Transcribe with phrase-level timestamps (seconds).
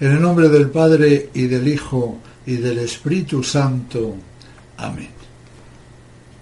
[0.00, 4.14] En el nombre del Padre y del Hijo y del Espíritu Santo.
[4.76, 5.08] Amén.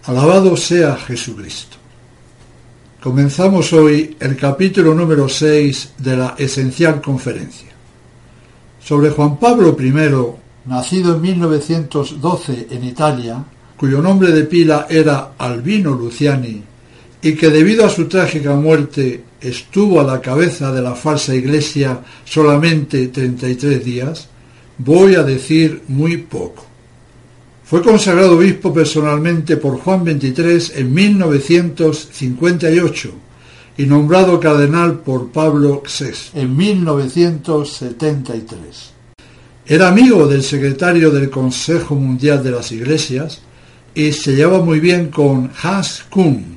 [0.05, 1.79] Alabado sea Jesucristo.
[3.03, 7.71] Comenzamos hoy el capítulo número 6 de la esencial conferencia.
[8.79, 13.43] Sobre Juan Pablo I, nacido en 1912 en Italia,
[13.75, 16.63] cuyo nombre de pila era Albino Luciani,
[17.23, 22.01] y que debido a su trágica muerte estuvo a la cabeza de la falsa iglesia
[22.25, 24.29] solamente 33 días,
[24.79, 26.67] voy a decir muy poco.
[27.65, 33.11] Fue consagrado obispo personalmente por Juan XXIII en 1958
[33.79, 38.93] y nombrado cardenal por Pablo VI en 1973.
[39.67, 43.41] Era amigo del secretario del Consejo Mundial de las Iglesias
[43.95, 46.56] y se llevaba muy bien con Hans Kuhn,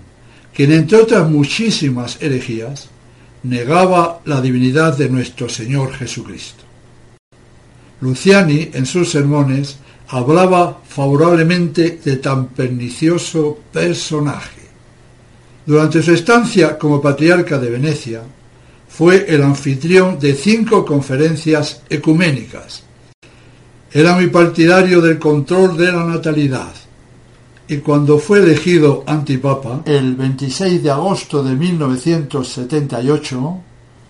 [0.59, 2.89] quien entre otras muchísimas herejías
[3.43, 6.65] negaba la divinidad de nuestro Señor Jesucristo.
[8.01, 9.77] Luciani en sus sermones
[10.09, 14.63] hablaba favorablemente de tan pernicioso personaje.
[15.65, 18.23] Durante su estancia como patriarca de Venecia,
[18.89, 22.83] fue el anfitrión de cinco conferencias ecuménicas.
[23.93, 26.73] Era muy partidario del control de la natalidad
[27.69, 33.57] y cuando fue elegido antipapa, el 26 de agosto de 1978,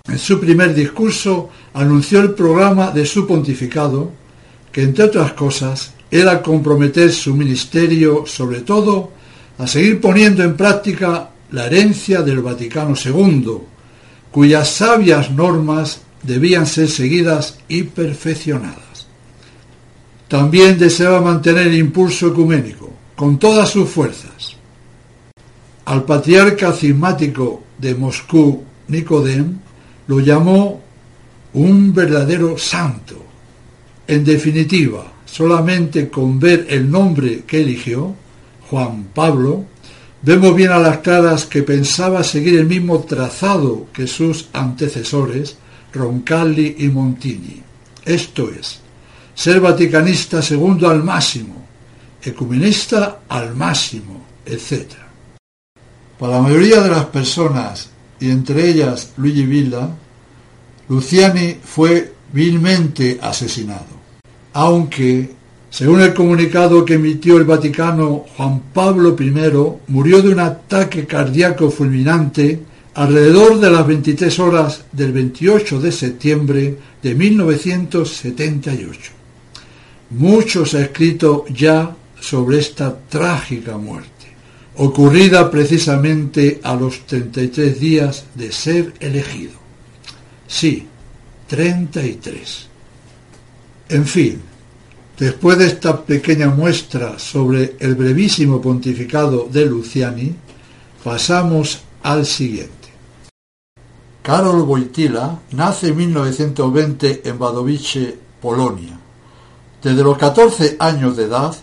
[0.07, 4.11] en su primer discurso anunció el programa de su pontificado,
[4.71, 9.11] que entre otras cosas era comprometer su ministerio sobre todo
[9.57, 13.57] a seguir poniendo en práctica la herencia del Vaticano II,
[14.31, 19.07] cuyas sabias normas debían ser seguidas y perfeccionadas.
[20.29, 22.88] También deseaba mantener el impulso ecuménico,
[23.19, 24.55] con todas sus fuerzas.
[25.83, 29.57] Al patriarca cismático de Moscú, Nicodem,
[30.07, 30.79] lo llamó
[31.51, 33.21] un verdadero santo.
[34.07, 38.15] En definitiva, solamente con ver el nombre que eligió,
[38.69, 39.65] Juan Pablo,
[40.21, 45.57] vemos bien a las claras que pensaba seguir el mismo trazado que sus antecesores,
[45.91, 47.61] Roncalli y Montini.
[48.05, 48.79] Esto es,
[49.35, 51.58] ser vaticanista segundo al máximo,
[52.23, 54.85] ecumenista al máximo, etc.
[56.17, 59.89] Para la mayoría de las personas, y entre ellas Luigi Villa,
[60.89, 63.99] Luciani fue vilmente asesinado,
[64.53, 65.31] aunque,
[65.69, 69.31] según el comunicado que emitió el Vaticano, Juan Pablo I
[69.87, 72.59] murió de un ataque cardíaco fulminante
[72.95, 79.11] alrededor de las 23 horas del 28 de septiembre de 1978.
[80.09, 84.27] Mucho se ha escrito ya sobre esta trágica muerte,
[84.77, 89.53] ocurrida precisamente a los 33 días de ser elegido.
[90.47, 90.87] Sí,
[91.47, 92.67] 33.
[93.89, 94.41] En fin,
[95.17, 100.35] después de esta pequeña muestra sobre el brevísimo pontificado de Luciani,
[101.03, 102.73] pasamos al siguiente.
[104.21, 108.99] Karol Wojtyla nace en 1920 en Wadowice, Polonia.
[109.81, 111.55] Desde los 14 años de edad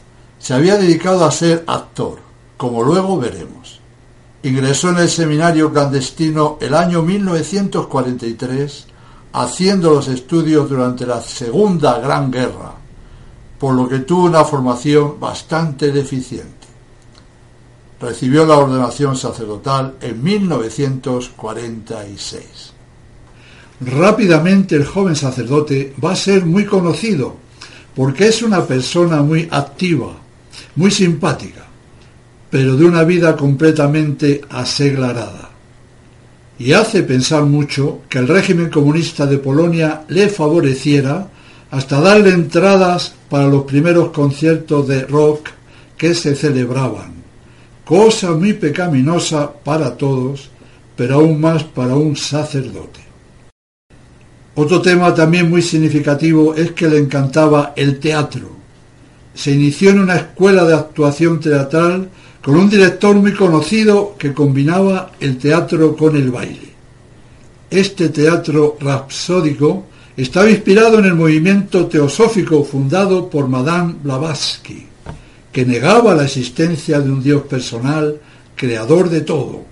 [0.47, 2.19] se había dedicado a ser actor,
[2.57, 3.81] como luego veremos.
[4.45, 8.87] Ingresó en el seminario clandestino el año 1943,
[9.33, 12.77] haciendo los estudios durante la Segunda Gran Guerra,
[13.59, 16.69] por lo que tuvo una formación bastante deficiente.
[18.01, 22.73] Recibió la ordenación sacerdotal en 1946.
[23.81, 27.35] Rápidamente el joven sacerdote va a ser muy conocido,
[27.97, 30.19] porque es una persona muy activa,
[30.77, 31.67] muy simpática,
[32.51, 35.51] pero de una vida completamente aseglarada.
[36.59, 41.29] Y hace pensar mucho que el régimen comunista de Polonia le favoreciera
[41.71, 45.49] hasta darle entradas para los primeros conciertos de rock
[45.97, 47.15] que se celebraban,
[47.85, 50.51] cosa muy pecaminosa para todos,
[50.95, 53.01] pero aún más para un sacerdote.
[54.55, 58.56] Otro tema también muy significativo es que le encantaba el teatro
[59.37, 62.09] se inició en una escuela de actuación teatral
[62.43, 66.71] con un director muy conocido que combinaba el teatro con el baile.
[67.69, 69.85] Este teatro rapsódico
[70.17, 74.87] estaba inspirado en el movimiento teosófico fundado por Madame Blavatsky,
[75.53, 78.19] que negaba la existencia de un Dios personal,
[78.55, 79.65] creador de todo,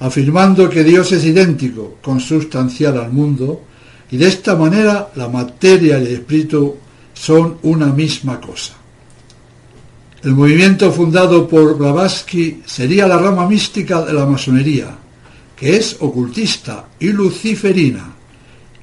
[0.00, 3.62] afirmando que Dios es idéntico, consustancial al mundo,
[4.10, 6.76] y de esta manera la materia y el espíritu
[7.14, 8.77] son una misma cosa.
[10.28, 14.94] El movimiento fundado por Blavatsky sería la rama mística de la masonería,
[15.56, 18.14] que es ocultista y luciferina,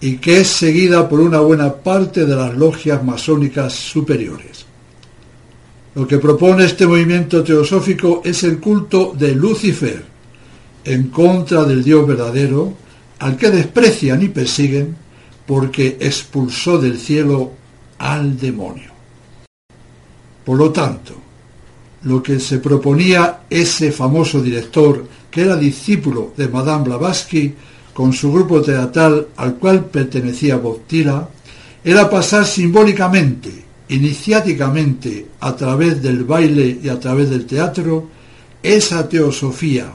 [0.01, 4.65] y que es seguida por una buena parte de las logias masónicas superiores.
[5.93, 10.03] Lo que propone este movimiento teosófico es el culto de Lucifer,
[10.83, 12.73] en contra del Dios verdadero,
[13.19, 14.97] al que desprecian y persiguen
[15.45, 17.51] porque expulsó del cielo
[17.99, 18.89] al demonio.
[20.43, 21.24] Por lo tanto,
[22.05, 27.53] lo que se proponía ese famoso director, que era discípulo de Madame Blavatsky,
[27.93, 31.27] con su grupo teatral al cual pertenecía Boctila,
[31.83, 33.51] era pasar simbólicamente,
[33.89, 38.07] iniciáticamente, a través del baile y a través del teatro,
[38.61, 39.93] esa teosofía,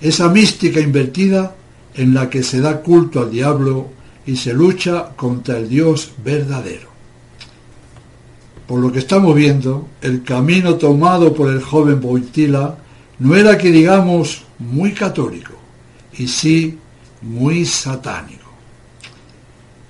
[0.00, 1.54] esa mística invertida
[1.94, 3.88] en la que se da culto al diablo
[4.26, 6.89] y se lucha contra el Dios verdadero.
[8.70, 12.78] Por lo que estamos viendo, el camino tomado por el joven Boitila
[13.18, 15.54] no era que digamos muy católico,
[16.16, 16.78] y sí
[17.20, 18.48] muy satánico.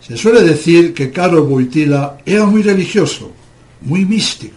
[0.01, 3.31] Se suele decir que Carlos Boitila era muy religioso,
[3.83, 4.57] muy místico,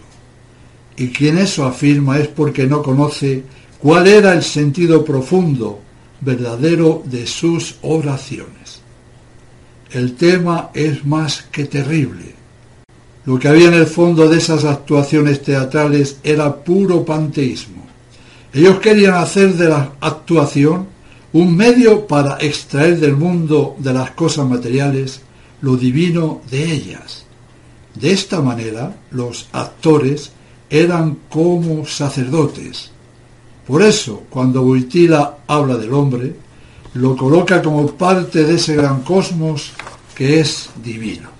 [0.96, 3.42] y quien eso afirma es porque no conoce
[3.78, 5.80] cuál era el sentido profundo,
[6.22, 8.80] verdadero de sus oraciones.
[9.90, 12.33] El tema es más que terrible.
[13.26, 17.84] Lo que había en el fondo de esas actuaciones teatrales era puro panteísmo.
[18.52, 20.86] Ellos querían hacer de la actuación
[21.32, 25.20] un medio para extraer del mundo de las cosas materiales
[25.62, 27.24] lo divino de ellas.
[27.94, 30.30] De esta manera, los actores
[30.68, 32.90] eran como sacerdotes.
[33.66, 36.36] Por eso, cuando Boitila habla del hombre,
[36.94, 39.72] lo coloca como parte de ese gran cosmos
[40.14, 41.33] que es divino.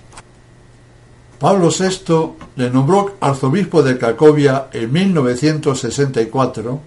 [1.39, 6.79] Pablo VI le nombró arzobispo de Cracovia en 1964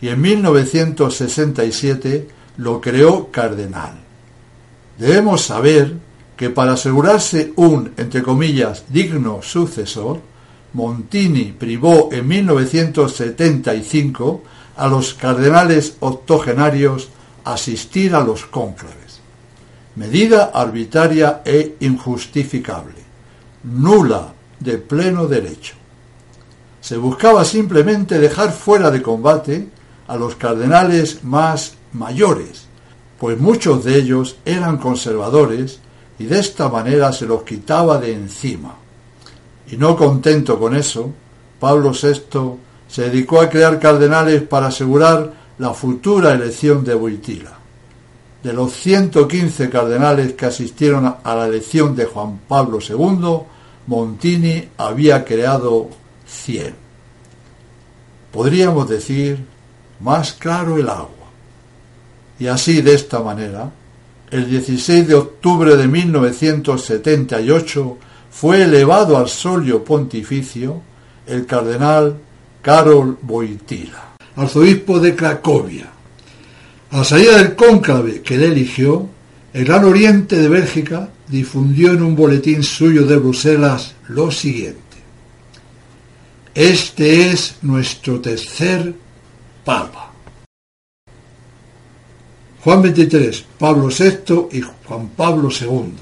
[0.00, 2.28] y en 1967
[2.58, 3.94] lo creó cardenal.
[4.98, 5.94] Debemos saber
[6.36, 10.20] que para asegurarse un, entre comillas, digno sucesor,
[10.74, 14.42] Montini privó en 1975
[14.76, 17.08] a los cardenales octogenarios
[17.44, 19.20] asistir a los cónclaves.
[19.96, 23.03] Medida arbitraria e injustificable,
[23.64, 25.74] nula de pleno derecho.
[26.80, 29.68] Se buscaba simplemente dejar fuera de combate
[30.06, 32.66] a los cardenales más mayores,
[33.18, 35.80] pues muchos de ellos eran conservadores
[36.18, 38.76] y de esta manera se los quitaba de encima.
[39.70, 41.10] Y no contento con eso,
[41.58, 47.52] Pablo VI se dedicó a crear cardenales para asegurar la futura elección de Boitila.
[48.42, 53.53] De los 115 cardenales que asistieron a la elección de Juan Pablo II,
[53.86, 55.90] Montini había creado
[56.26, 56.74] 100.
[58.32, 59.44] Podríamos decir,
[60.00, 61.08] más claro el agua.
[62.38, 63.70] Y así, de esta manera,
[64.30, 67.98] el 16 de octubre de 1978
[68.30, 70.80] fue elevado al solio pontificio
[71.26, 72.16] el cardenal
[72.60, 75.90] Karol Wojtyla, arzobispo de Cracovia.
[76.90, 79.08] A la salida del cónclave que le eligió,
[79.52, 84.80] el Gran Oriente de Bélgica difundió en un boletín suyo de Bruselas lo siguiente.
[86.54, 88.94] Este es nuestro tercer
[89.64, 90.12] Papa.
[92.60, 95.92] Juan XXIII, Pablo VI y Juan Pablo II.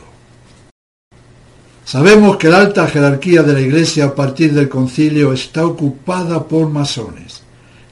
[1.84, 6.68] Sabemos que la alta jerarquía de la Iglesia a partir del concilio está ocupada por
[6.68, 7.42] masones.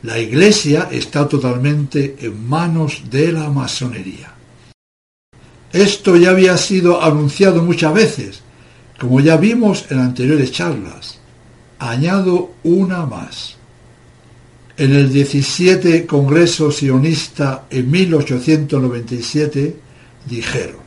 [0.02, 4.29] La Iglesia está totalmente en manos de la masonería.
[5.72, 8.40] Esto ya había sido anunciado muchas veces,
[8.98, 11.18] como ya vimos en anteriores charlas.
[11.78, 13.56] Añado una más.
[14.76, 19.76] En el 17 Congreso Sionista en 1897
[20.26, 20.80] dijeron,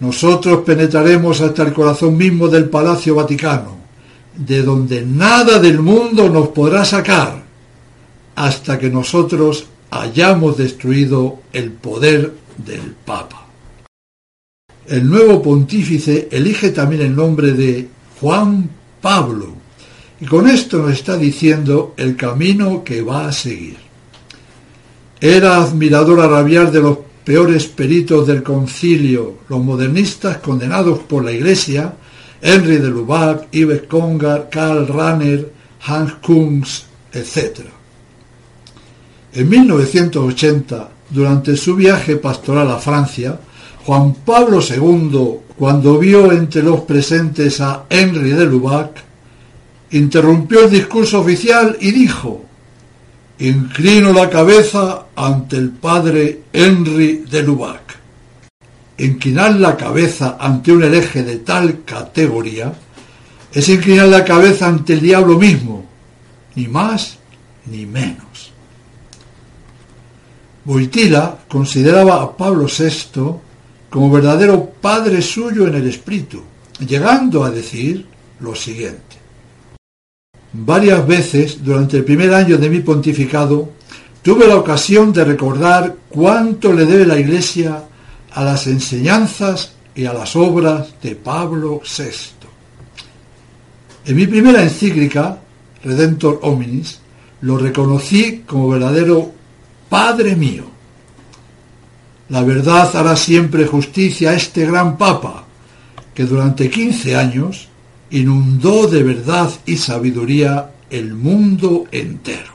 [0.00, 3.76] nosotros penetraremos hasta el corazón mismo del Palacio Vaticano,
[4.36, 7.42] de donde nada del mundo nos podrá sacar,
[8.34, 13.46] hasta que nosotros hayamos destruido el poder del Papa.
[14.86, 17.88] El nuevo pontífice elige también el nombre de
[18.20, 18.68] Juan
[19.00, 19.54] Pablo,
[20.20, 23.76] y con esto nos está diciendo el camino que va a seguir.
[25.20, 31.32] Era admirador a rabiar de los peores peritos del concilio, los modernistas condenados por la
[31.32, 31.94] Iglesia,
[32.42, 35.50] Henry de Lubac, Yves Congar, Karl Rahner,
[35.86, 37.60] Hans Kunz, etc.
[39.32, 43.38] En 1980, durante su viaje pastoral a Francia,
[43.86, 48.90] Juan Pablo II, cuando vio entre los presentes a Henry de Lubac,
[49.92, 52.44] interrumpió el discurso oficial y dijo
[53.38, 57.82] Inclino la cabeza ante el padre Henry de Lubac.
[58.98, 62.72] inclinar la cabeza ante un hereje de tal categoría
[63.52, 65.84] es inclinar la cabeza ante el diablo mismo,
[66.56, 67.18] ni más
[67.66, 68.33] ni menos.
[70.64, 73.36] Boitila consideraba a Pablo VI
[73.90, 76.42] como verdadero padre suyo en el espíritu,
[76.80, 78.06] llegando a decir
[78.40, 79.16] lo siguiente.
[80.52, 83.72] Varias veces durante el primer año de mi pontificado
[84.22, 87.84] tuve la ocasión de recordar cuánto le debe la Iglesia
[88.32, 92.48] a las enseñanzas y a las obras de Pablo VI.
[94.06, 95.38] En mi primera encíclica,
[95.82, 97.00] Redentor Hominis,
[97.42, 99.32] lo reconocí como verdadero
[99.88, 100.64] Padre mío.
[102.28, 105.44] La verdad hará siempre justicia a este gran Papa,
[106.14, 107.68] que durante 15 años
[108.10, 112.52] inundó de verdad y sabiduría el mundo entero.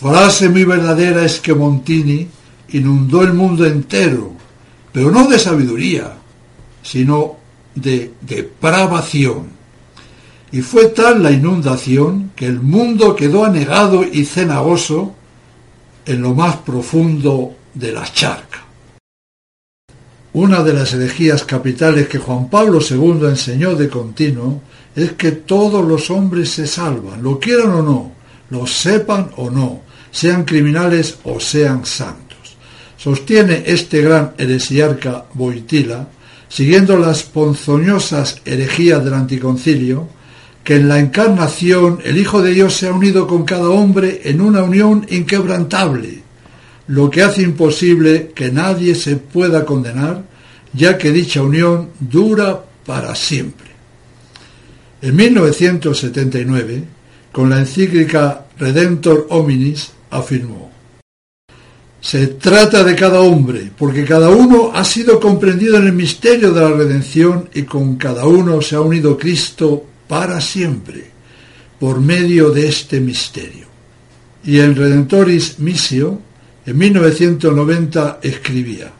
[0.00, 2.26] Frase muy verdadera es que Montini
[2.70, 4.32] inundó el mundo entero,
[4.92, 6.14] pero no de sabiduría,
[6.82, 7.36] sino
[7.74, 9.48] de depravación.
[10.52, 15.14] Y fue tal la inundación que el mundo quedó anegado y cenagoso
[16.10, 18.64] en lo más profundo de la charca.
[20.32, 24.60] Una de las herejías capitales que Juan Pablo II enseñó de continuo
[24.96, 28.12] es que todos los hombres se salvan, lo quieran o no,
[28.50, 32.56] lo sepan o no, sean criminales o sean santos.
[32.96, 36.08] Sostiene este gran heresiarca Boitila,
[36.48, 40.08] siguiendo las ponzoñosas herejías del anticoncilio,
[40.64, 44.40] que en la encarnación el Hijo de Dios se ha unido con cada hombre en
[44.40, 46.22] una unión inquebrantable,
[46.88, 50.24] lo que hace imposible que nadie se pueda condenar,
[50.72, 53.68] ya que dicha unión dura para siempre.
[55.02, 56.84] En 1979,
[57.32, 60.70] con la encíclica Redentor Hominis, afirmó,
[62.00, 66.60] se trata de cada hombre, porque cada uno ha sido comprendido en el misterio de
[66.60, 71.08] la redención y con cada uno se ha unido Cristo para siempre,
[71.78, 73.66] por medio de este misterio.
[74.44, 76.18] Y en Redentoris Missio,
[76.66, 78.90] en 1990, escribía,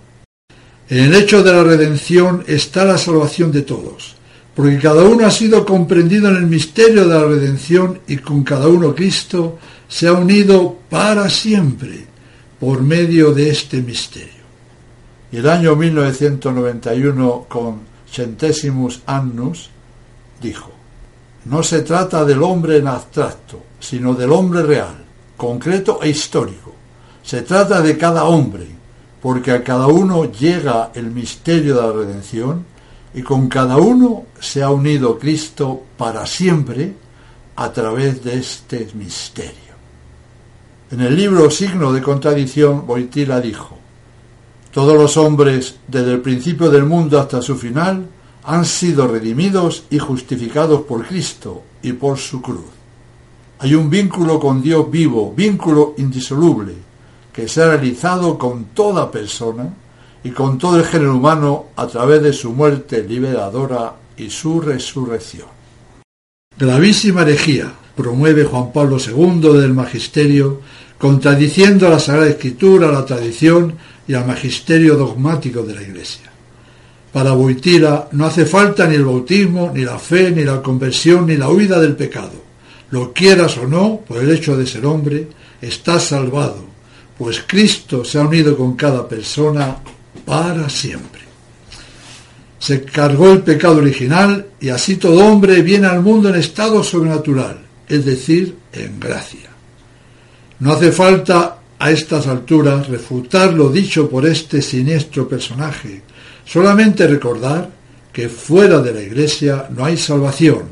[0.89, 4.15] En el hecho de la redención está la salvación de todos,
[4.55, 8.69] porque cada uno ha sido comprendido en el misterio de la redención y con cada
[8.69, 12.07] uno Cristo se ha unido para siempre
[12.61, 14.45] por medio de este misterio.
[15.33, 19.71] Y el año 1991, con Centesimus Annus,
[20.41, 20.80] dijo,
[21.45, 25.05] no se trata del hombre en abstracto, sino del hombre real,
[25.37, 26.75] concreto e histórico.
[27.23, 28.67] Se trata de cada hombre,
[29.21, 32.65] porque a cada uno llega el misterio de la redención
[33.15, 36.95] y con cada uno se ha unido Cristo para siempre
[37.57, 39.71] a través de este misterio.
[40.91, 43.79] En el libro Signo de Contradicción, Boitila dijo,
[44.73, 48.07] Todos los hombres, desde el principio del mundo hasta su final,
[48.45, 52.65] han sido redimidos y justificados por Cristo y por su cruz.
[53.59, 56.75] Hay un vínculo con Dios vivo, vínculo indisoluble,
[57.33, 59.73] que se ha realizado con toda persona
[60.25, 65.49] y con todo el género humano a través de su muerte liberadora y su resurrección.
[66.59, 70.61] Gravísima herejía promueve Juan Pablo II del Magisterio
[70.99, 73.75] contradiciendo a la Sagrada Escritura, a la tradición
[74.07, 76.30] y al magisterio dogmático de la Iglesia.
[77.13, 81.37] Para Boitila no hace falta ni el bautismo, ni la fe, ni la conversión, ni
[81.37, 82.51] la huida del pecado.
[82.91, 85.29] Lo quieras o no, por el hecho de ser hombre,
[85.61, 86.65] estás salvado,
[87.19, 89.77] pues Cristo se ha unido con cada persona
[90.25, 91.21] para siempre.
[92.59, 97.59] Se cargó el pecado original y así todo hombre viene al mundo en estado sobrenatural,
[97.89, 99.51] es decir, en gracia.
[100.61, 106.03] No hace falta a estas alturas refutar lo dicho por este siniestro personaje,
[106.51, 107.71] solamente recordar
[108.13, 110.63] que fuera de la Iglesia no hay salvación,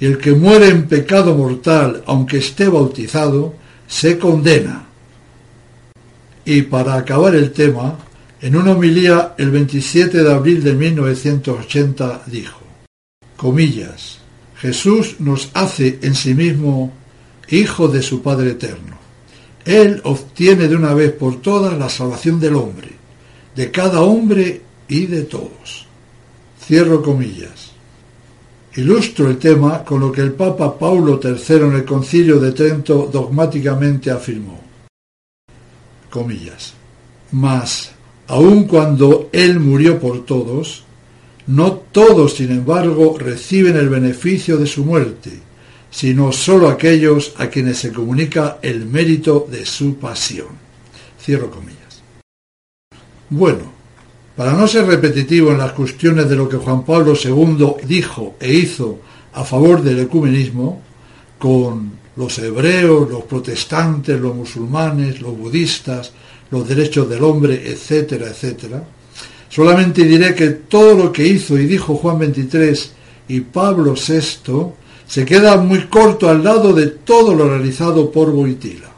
[0.00, 3.54] y el que muere en pecado mortal, aunque esté bautizado,
[3.86, 4.86] se condena.
[6.44, 7.98] Y para acabar el tema,
[8.40, 12.60] en una homilía el 27 de abril de 1980 dijo,
[13.36, 14.18] comillas,
[14.56, 16.92] Jesús nos hace en sí mismo
[17.50, 19.00] hijo de su Padre Eterno
[19.64, 22.90] él obtiene de una vez por todas la salvación del hombre,
[23.54, 25.86] de cada hombre y de todos.
[26.62, 27.70] Cierro comillas.
[28.76, 33.08] Ilustro el tema con lo que el Papa Paulo III en el concilio de Trento
[33.10, 34.60] dogmáticamente afirmó.
[36.10, 36.74] Comillas.
[37.32, 37.92] Mas,
[38.26, 40.84] aun cuando Él murió por todos,
[41.46, 45.32] no todos, sin embargo, reciben el beneficio de su muerte,
[45.90, 50.48] sino sólo aquellos a quienes se comunica el mérito de su pasión.
[51.20, 52.02] Cierro comillas.
[53.28, 53.79] Bueno,
[54.40, 58.50] Para no ser repetitivo en las cuestiones de lo que Juan Pablo II dijo e
[58.50, 58.98] hizo
[59.34, 60.80] a favor del ecumenismo,
[61.38, 66.12] con los hebreos, los protestantes, los musulmanes, los budistas,
[66.50, 68.82] los derechos del hombre, etcétera, etcétera,
[69.50, 72.92] solamente diré que todo lo que hizo y dijo Juan XXIII
[73.28, 74.72] y Pablo VI
[75.06, 78.88] se queda muy corto al lado de todo lo realizado por Boitila.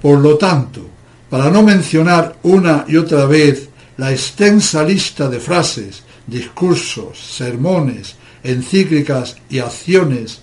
[0.00, 0.82] Por lo tanto,
[1.28, 3.69] para no mencionar una y otra vez
[4.00, 10.40] la extensa lista de frases, discursos, sermones, encíclicas y acciones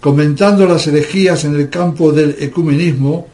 [0.00, 3.26] comentando las herejías en el campo del ecumenismo,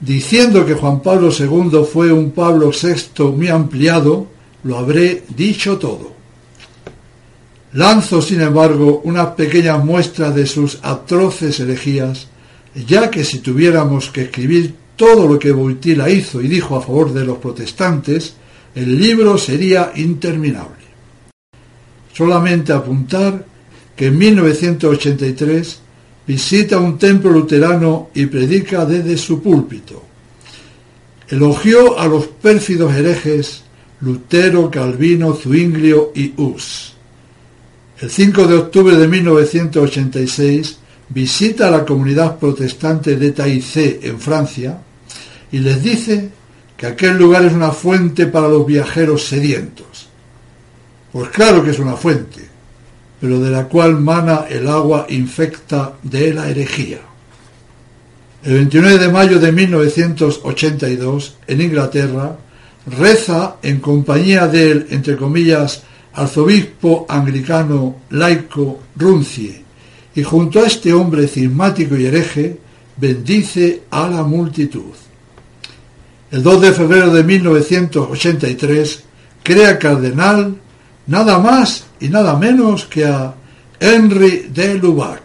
[0.00, 4.26] diciendo que Juan Pablo II fue un Pablo VI muy ampliado,
[4.64, 6.14] lo habré dicho todo.
[7.74, 12.28] Lanzo, sin embargo, unas pequeñas muestras de sus atroces herejías,
[12.74, 17.12] ya que si tuviéramos que escribir todo lo que Boitila hizo y dijo a favor
[17.12, 18.37] de los protestantes,
[18.78, 20.86] el libro sería interminable.
[22.12, 23.44] Solamente apuntar
[23.96, 25.80] que en 1983
[26.24, 30.04] visita un templo luterano y predica desde su púlpito.
[31.28, 33.64] Elogió a los pérfidos herejes
[34.00, 36.94] Lutero, Calvino, Zuinglio y Hus.
[38.00, 44.78] El 5 de octubre de 1986 visita a la comunidad protestante de Taizé en Francia
[45.50, 46.37] y les dice
[46.78, 50.08] que aquel lugar es una fuente para los viajeros sedientos.
[51.12, 52.40] Pues claro que es una fuente,
[53.20, 57.00] pero de la cual mana el agua infecta de la herejía.
[58.44, 62.36] El 29 de mayo de 1982, en Inglaterra,
[62.86, 65.82] reza en compañía del, entre comillas,
[66.14, 69.64] arzobispo anglicano laico Runcie,
[70.14, 72.56] y junto a este hombre cismático y hereje,
[72.96, 75.07] bendice a la multitud.
[76.30, 79.04] El 2 de febrero de 1983
[79.42, 80.56] crea cardenal
[81.06, 83.34] nada más y nada menos que a
[83.80, 85.22] Henry de Lubac.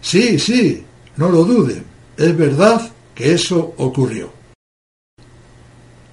[0.00, 0.82] Sí, sí,
[1.16, 1.84] no lo duden,
[2.16, 2.80] es verdad
[3.14, 4.32] que eso ocurrió.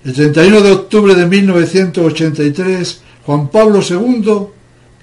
[0.04, 4.47] El 31 de octubre de 1983, Juan Pablo II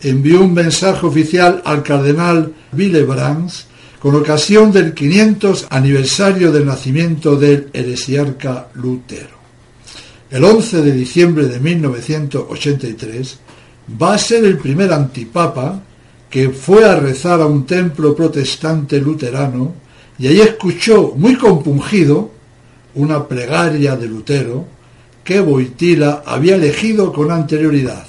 [0.02, 3.66] envió un mensaje oficial al cardenal Villebrands
[4.00, 9.38] con ocasión del 500 aniversario del nacimiento del heresiarca Lutero.
[10.30, 13.38] El 11 de diciembre de 1983,
[14.00, 15.82] va a ser el primer antipapa
[16.30, 19.74] que fue a rezar a un templo protestante luterano
[20.18, 22.30] y allí escuchó muy compungido
[22.94, 24.66] una plegaria de Lutero
[25.24, 28.06] que Boitila había elegido con anterioridad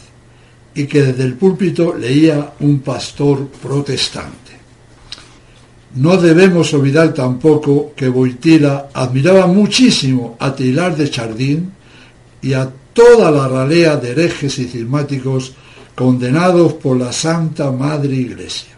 [0.73, 4.40] y que desde el púlpito leía un pastor protestante.
[5.95, 11.71] No debemos olvidar tampoco que Boitila admiraba muchísimo a Tilar de Chardín
[12.41, 15.53] y a toda la ralea de herejes y cismáticos
[15.93, 18.71] condenados por la Santa Madre Iglesia.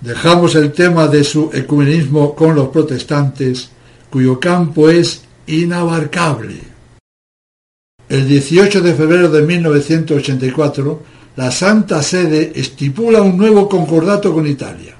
[0.00, 3.68] Dejamos el tema de su ecumenismo con los protestantes,
[4.08, 6.60] cuyo campo es inabarcable.
[8.08, 11.02] El 18 de febrero de 1984,
[11.36, 14.96] la Santa Sede estipula un nuevo concordato con Italia.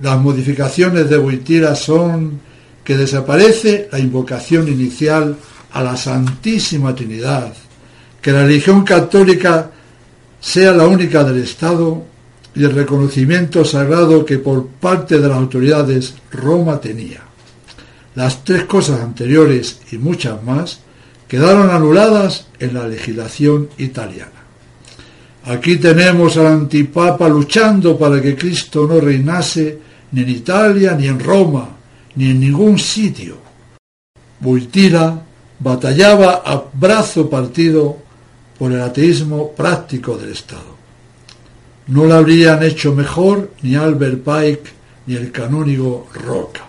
[0.00, 2.40] Las modificaciones de Boitira son
[2.82, 5.36] que desaparece la invocación inicial
[5.72, 7.52] a la Santísima Trinidad,
[8.20, 9.70] que la religión católica
[10.40, 12.02] sea la única del Estado
[12.54, 17.20] y el reconocimiento sagrado que por parte de las autoridades Roma tenía.
[18.14, 20.80] Las tres cosas anteriores y muchas más
[21.28, 24.32] quedaron anuladas en la legislación italiana.
[25.44, 31.20] Aquí tenemos al antipapa luchando para que Cristo no reinase ni en Italia, ni en
[31.20, 31.68] Roma,
[32.16, 33.36] ni en ningún sitio.
[34.40, 35.22] Buitila
[35.58, 37.98] batallaba a brazo partido
[38.58, 40.76] por el ateísmo práctico del Estado.
[41.88, 44.70] No lo habrían hecho mejor ni Albert Pike
[45.06, 46.66] ni el canónigo Roca.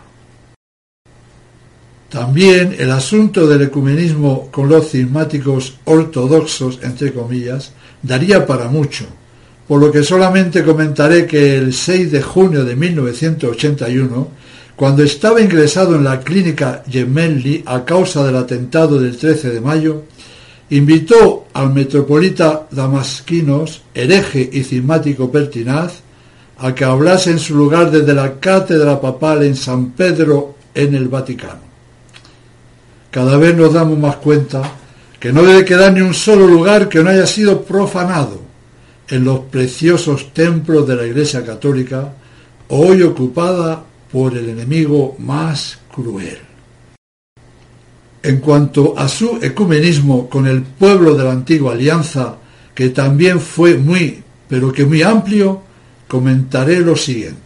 [2.10, 9.06] También el asunto del ecumenismo con los cismáticos ortodoxos, entre comillas, daría para mucho,
[9.72, 14.28] por lo que solamente comentaré que el 6 de junio de 1981,
[14.76, 20.04] cuando estaba ingresado en la clínica Gemelli a causa del atentado del 13 de mayo,
[20.72, 26.02] invitó al metropolita Damasquinos, hereje y cismático pertinaz,
[26.58, 31.08] a que hablase en su lugar desde la cátedra papal en San Pedro en el
[31.08, 31.62] Vaticano.
[33.10, 34.64] Cada vez nos damos más cuenta
[35.18, 38.51] que no debe quedar ni un solo lugar que no haya sido profanado
[39.12, 42.13] en los preciosos templos de la Iglesia Católica,
[42.69, 46.38] hoy ocupada por el enemigo más cruel.
[48.24, 52.38] En cuanto a su ecumenismo con el pueblo de la antigua alianza,
[52.74, 55.62] que también fue muy, pero que muy amplio,
[56.08, 57.39] comentaré lo siguiente.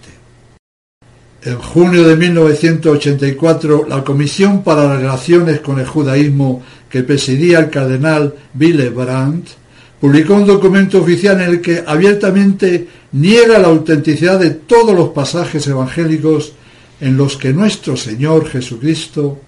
[1.41, 7.69] En junio de 1984, la Comisión para las Relaciones con el Judaísmo que presidía el
[7.69, 9.64] cardenal Willy Brandt
[9.99, 15.65] publicó un documento oficial en el que abiertamente niega la autenticidad de todos los pasajes
[15.67, 16.53] evangélicos
[16.99, 19.39] en los que nuestro Señor Jesucristo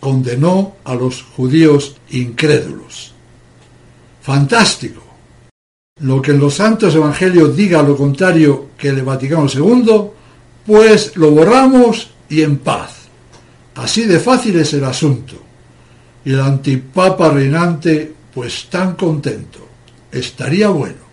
[0.00, 3.14] condenó a los judíos incrédulos.
[4.22, 5.02] Fantástico.
[6.00, 10.10] Lo que en los santos evangelios diga lo contrario que el Vaticano II
[10.64, 13.08] pues lo borramos y en paz.
[13.74, 15.34] Así de fácil es el asunto.
[16.24, 19.67] Y el antipapa reinante, pues tan contento.
[20.10, 21.08] Estaría bueno.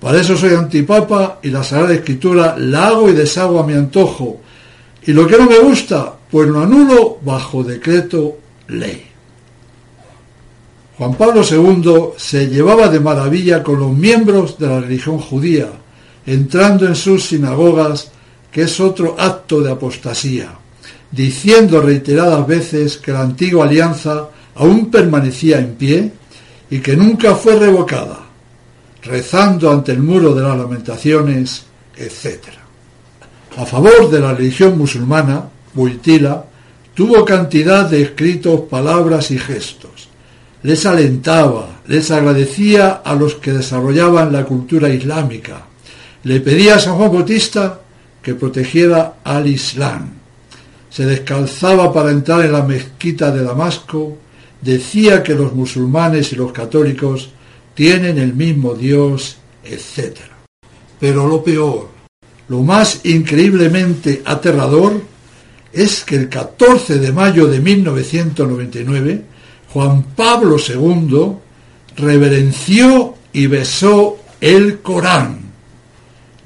[0.00, 4.40] Para eso soy antipapa y la Sagrada Escritura la hago y deshago a mi antojo.
[5.04, 9.06] Y lo que no me gusta, pues lo anulo bajo decreto ley.
[10.98, 15.68] Juan Pablo II se llevaba de maravilla con los miembros de la religión judía,
[16.26, 18.10] entrando en sus sinagogas
[18.50, 20.52] que es otro acto de apostasía,
[21.10, 26.12] diciendo reiteradas veces que la antigua alianza aún permanecía en pie
[26.72, 28.20] y que nunca fue revocada,
[29.02, 32.44] rezando ante el muro de las lamentaciones, etc.
[33.58, 36.46] A favor de la religión musulmana, Buitila
[36.94, 40.08] tuvo cantidad de escritos, palabras y gestos.
[40.62, 45.66] Les alentaba, les agradecía a los que desarrollaban la cultura islámica.
[46.22, 47.80] Le pedía a San Juan Bautista
[48.22, 50.08] que protegiera al Islam.
[50.88, 54.21] Se descalzaba para entrar en la mezquita de Damasco,
[54.62, 57.30] decía que los musulmanes y los católicos
[57.74, 60.18] tienen el mismo Dios, etc.
[60.98, 61.88] Pero lo peor,
[62.48, 65.02] lo más increíblemente aterrador,
[65.72, 69.24] es que el 14 de mayo de 1999,
[69.72, 71.32] Juan Pablo II
[71.96, 75.42] reverenció y besó el Corán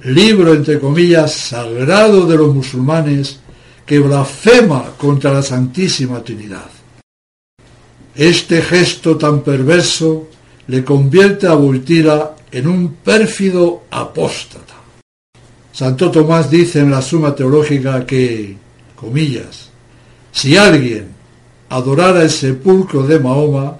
[0.07, 3.41] libro entre comillas sagrado de los musulmanes
[3.85, 6.76] que blasfema contra la Santísima Trinidad.
[8.17, 10.29] Este gesto tan perverso
[10.69, 14.75] le convierte a Bultira en un pérfido apóstata.
[15.71, 18.57] Santo Tomás dice en la Suma Teológica que,
[18.95, 19.69] comillas,
[20.33, 21.09] si alguien
[21.69, 23.77] adorara el sepulcro de Mahoma,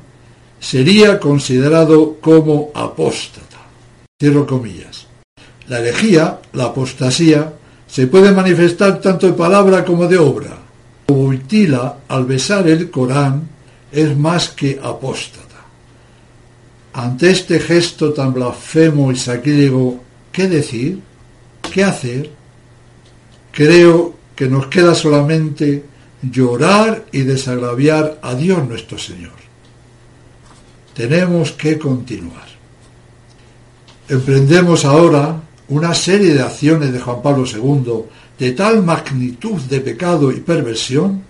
[0.61, 3.57] sería considerado como apóstata.
[4.21, 5.07] Cierro comillas.
[5.69, 7.55] La herejía, la apostasía,
[7.87, 10.59] se puede manifestar tanto de palabra como de obra.
[11.09, 13.56] Boitila, al besar el Corán,
[13.97, 15.57] es más que apóstata.
[16.93, 21.01] Ante este gesto tan blasfemo y sacrílego, ¿qué decir?
[21.73, 22.31] ¿Qué hacer?
[23.53, 25.83] Creo que nos queda solamente
[26.23, 29.33] llorar y desagraviar a Dios nuestro Señor.
[30.95, 32.47] Tenemos que continuar.
[34.11, 38.05] Emprendemos ahora una serie de acciones de Juan Pablo II
[38.39, 41.25] de tal magnitud de pecado y perversión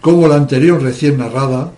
[0.00, 1.72] como la anterior recién narrada,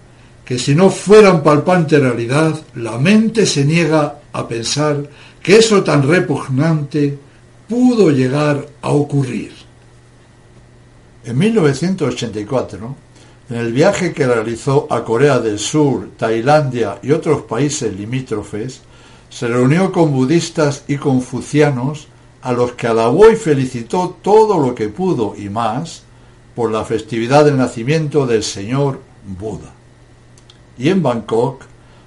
[0.51, 5.09] que si no fueran palpante realidad, la mente se niega a pensar
[5.41, 7.17] que eso tan repugnante
[7.69, 9.53] pudo llegar a ocurrir.
[11.23, 12.97] En 1984,
[13.49, 18.81] en el viaje que realizó a Corea del Sur, Tailandia y otros países limítrofes,
[19.29, 22.09] se reunió con budistas y confucianos
[22.43, 26.03] a los que alabó y felicitó todo lo que pudo y más
[26.57, 28.99] por la festividad del nacimiento del señor
[29.39, 29.75] Buda.
[30.81, 31.65] Y en Bangkok,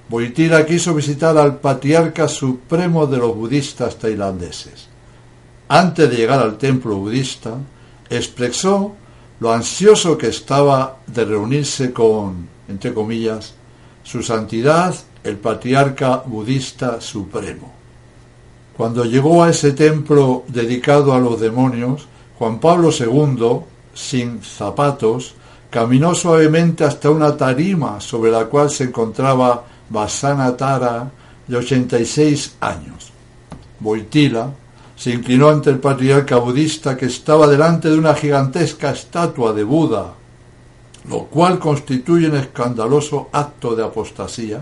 [0.08, 4.88] Boitila quiso visitar al patriarca supremo de los budistas tailandeses.
[5.68, 7.56] Antes de llegar al templo budista,
[8.10, 8.96] expresó
[9.38, 13.54] lo ansioso que estaba de reunirse con, entre comillas,
[14.02, 17.72] su santidad el patriarca budista supremo.
[18.76, 22.08] Cuando llegó a ese templo dedicado a los demonios,
[22.40, 23.60] Juan Pablo II,
[23.94, 25.36] sin zapatos,
[25.74, 31.10] caminó suavemente hasta una tarima sobre la cual se encontraba Basana Tara,
[31.48, 33.10] de 86 años.
[33.80, 34.52] Boitila
[34.94, 40.14] se inclinó ante el patriarca budista que estaba delante de una gigantesca estatua de Buda,
[41.08, 44.60] lo cual constituye un escandaloso acto de apostasía,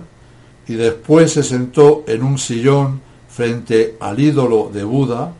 [0.66, 5.31] y después se sentó en un sillón frente al ídolo de Buda,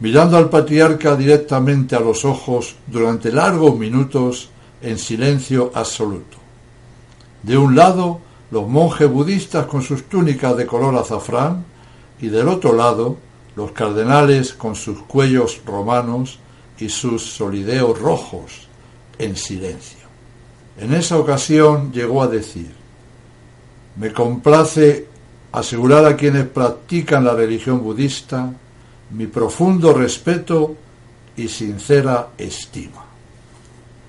[0.00, 4.50] mirando al patriarca directamente a los ojos durante largos minutos
[4.82, 6.38] en silencio absoluto.
[7.42, 11.64] De un lado, los monjes budistas con sus túnicas de color azafrán
[12.20, 13.16] y del otro lado,
[13.56, 16.38] los cardenales con sus cuellos romanos
[16.78, 18.68] y sus solideos rojos
[19.18, 20.06] en silencio.
[20.78, 22.70] En esa ocasión llegó a decir,
[23.96, 25.06] me complace
[25.52, 28.52] asegurar a quienes practican la religión budista
[29.10, 30.76] mi profundo respeto
[31.36, 33.05] y sincera estima.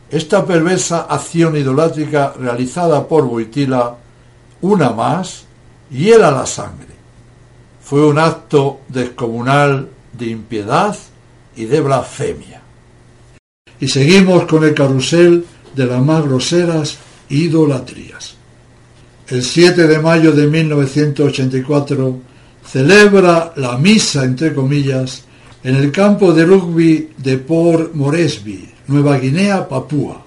[0.10, 3.96] Esta perversa acción idolátrica realizada por Boitila,
[4.62, 5.46] una más,
[5.92, 6.96] hiela la sangre.
[7.82, 10.96] Fue un acto descomunal de impiedad
[11.56, 12.62] y de blasfemia.
[13.80, 16.98] Y seguimos con el carrusel de las más groseras
[17.30, 18.36] idolatrías.
[19.28, 22.20] El 7 de mayo de 1984
[22.66, 25.24] celebra la misa, entre comillas,
[25.64, 30.24] en el campo de rugby de Port Moresby, Nueva Guinea, Papúa.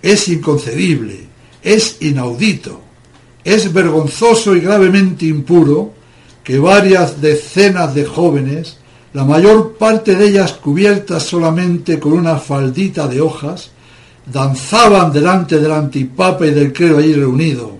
[0.00, 1.26] Es inconcebible,
[1.62, 2.80] es inaudito,
[3.44, 5.92] es vergonzoso y gravemente impuro
[6.44, 8.78] que varias decenas de jóvenes,
[9.12, 13.70] la mayor parte de ellas cubiertas solamente con una faldita de hojas,
[14.26, 17.78] danzaban delante del antipapa y del clero allí reunido.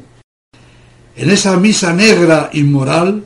[1.16, 3.22] En esa misa negra inmoral,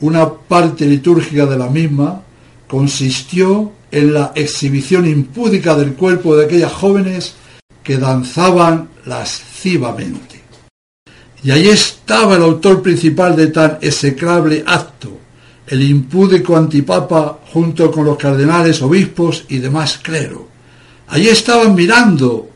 [0.00, 2.22] una parte litúrgica de la misma
[2.68, 7.34] consistió en la exhibición impúdica del cuerpo de aquellas jóvenes
[7.82, 10.40] que danzaban lascivamente.
[11.42, 15.18] Y allí estaba el autor principal de tan execrable acto,
[15.66, 20.48] el impúdico antipapa junto con los cardenales, obispos y demás clero.
[21.08, 22.50] Allí estaban mirando,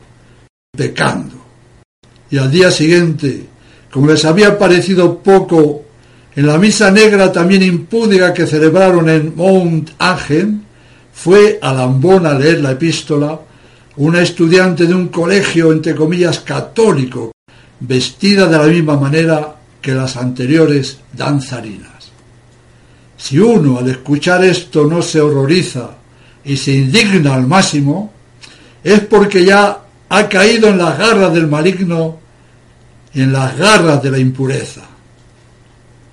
[0.71, 1.35] pecando.
[2.29, 3.47] Y al día siguiente,
[3.91, 5.83] como les había parecido poco
[6.35, 10.59] en la misa negra también impúdica que celebraron en Mount Ángel,
[11.15, 13.39] fue a Lambón a leer la epístola
[13.97, 17.31] una estudiante de un colegio, entre comillas, católico,
[17.79, 22.11] vestida de la misma manera que las anteriores danzarinas.
[23.17, 25.91] Si uno al escuchar esto no se horroriza
[26.43, 28.11] y se indigna al máximo,
[28.83, 32.19] es porque ya ha caído en las garras del maligno
[33.13, 34.81] y en las garras de la impureza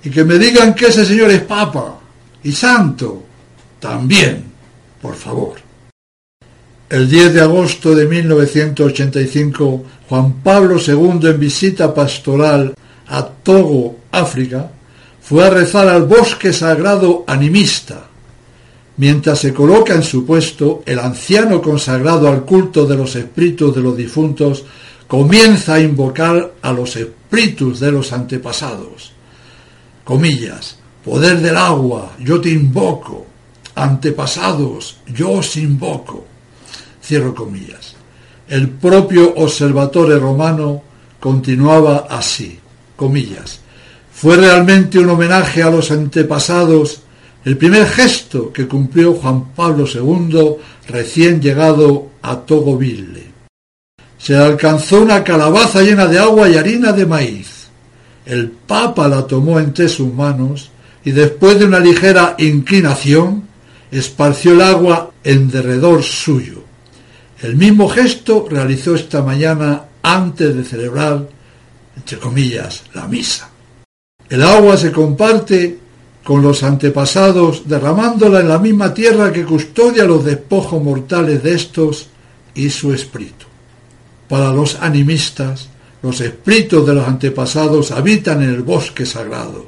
[0.05, 1.99] y que me digan que ese señor es papa
[2.43, 3.25] y santo,
[3.79, 4.52] también,
[5.03, 5.57] por favor.
[6.89, 12.75] El 10 de agosto de 1985, Juan Pablo II, en visita pastoral
[13.09, 14.71] a Togo, África,
[15.21, 18.07] fue a rezar al bosque sagrado animista.
[18.97, 23.83] Mientras se coloca en su puesto, el anciano consagrado al culto de los espíritus de
[23.83, 24.65] los difuntos
[25.09, 29.13] comienza a invocar a los espíritus de los antepasados
[30.05, 33.27] comillas, poder del agua, yo te invoco,
[33.75, 36.27] antepasados, yo os invoco,
[37.03, 37.95] cierro comillas.
[38.49, 40.83] El propio observatorio romano
[41.19, 42.59] continuaba así,
[42.97, 43.61] comillas.
[44.13, 47.03] Fue realmente un homenaje a los antepasados
[47.45, 50.57] el primer gesto que cumplió Juan Pablo II
[50.89, 53.33] recién llegado a Togoville.
[54.19, 57.63] Se alcanzó una calabaza llena de agua y harina de maíz
[58.25, 60.71] el Papa la tomó entre sus manos
[61.05, 63.49] y después de una ligera inclinación
[63.93, 66.65] esparció el agua en derredor suyo.
[67.41, 71.29] El mismo gesto realizó esta mañana antes de celebrar,
[71.97, 73.51] entre comillas, la misa.
[74.29, 75.79] El agua se comparte
[76.25, 82.09] con los antepasados, derramándola en la misma tierra que custodia los despojos mortales de estos
[82.55, 83.47] y su espíritu.
[84.29, 85.69] Para los animistas,
[86.01, 89.67] los espíritus de los antepasados habitan en el bosque sagrado.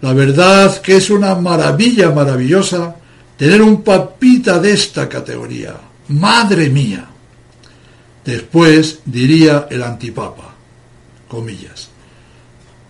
[0.00, 2.96] La verdad que es una maravilla maravillosa
[3.36, 5.74] tener un papita de esta categoría.
[6.08, 7.06] Madre mía.
[8.24, 10.54] Después diría el antipapa,
[11.26, 11.88] comillas.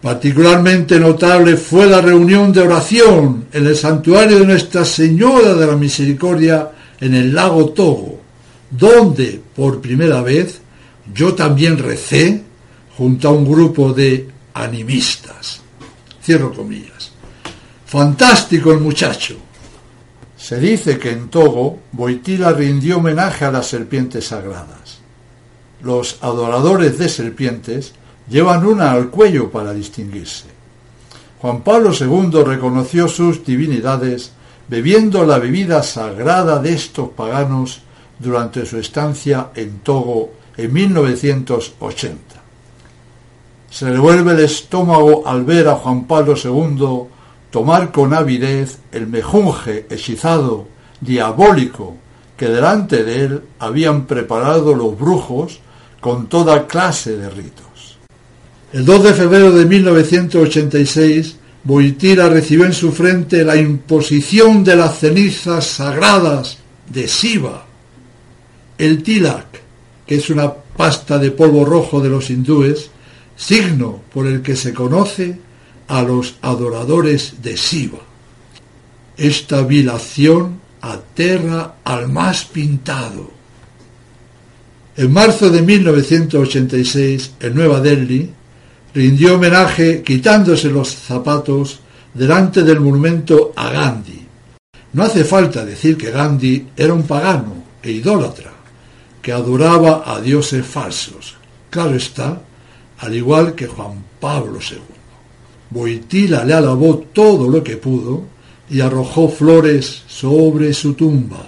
[0.03, 5.77] Particularmente notable fue la reunión de oración en el santuario de Nuestra Señora de la
[5.77, 8.21] Misericordia en el lago Togo,
[8.69, 10.61] donde por primera vez
[11.15, 12.43] yo también recé
[12.97, 15.61] junto a un grupo de animistas.
[16.23, 17.13] Cierro comillas.
[17.87, 19.37] Fantástico el muchacho.
[20.43, 24.99] Se dice que en Togo Boitila rindió homenaje a las serpientes sagradas.
[25.83, 27.93] Los adoradores de serpientes
[28.29, 30.47] llevan una al cuello para distinguirse.
[31.41, 34.33] Juan Pablo II reconoció sus divinidades
[34.67, 37.83] bebiendo la bebida sagrada de estos paganos
[38.19, 42.19] durante su estancia en Togo en 1980.
[43.71, 47.07] Se revuelve el estómago al ver a Juan Pablo II
[47.53, 50.67] tomar con avidez el mejunje hechizado,
[51.01, 51.97] diabólico,
[52.37, 55.61] que delante de él habían preparado los brujos
[56.01, 57.99] con toda clase de ritos.
[58.73, 64.99] El 2 de febrero de 1986, Boitira recibió en su frente la imposición de las
[64.99, 66.57] cenizas sagradas
[66.89, 67.67] de Siva,
[68.79, 69.61] el tilak,
[70.07, 72.91] que es una pasta de polvo rojo de los hindúes,
[73.37, 75.52] signo por el que se conoce
[75.89, 77.99] a los adoradores de Shiva.
[79.17, 83.31] Esta vilación aterra al más pintado.
[84.97, 88.31] En marzo de 1986, en Nueva Delhi,
[88.95, 91.81] rindió homenaje quitándose los zapatos
[92.13, 94.27] delante del monumento a Gandhi.
[94.93, 98.53] No hace falta decir que Gandhi era un pagano e idólatra,
[99.23, 101.37] que adoraba a dioses falsos.
[101.71, 102.43] Claro está,
[102.99, 105.02] al igual que Juan Pablo II.
[105.73, 108.25] Boitila le alabó todo lo que pudo
[108.69, 111.47] y arrojó flores sobre su tumba.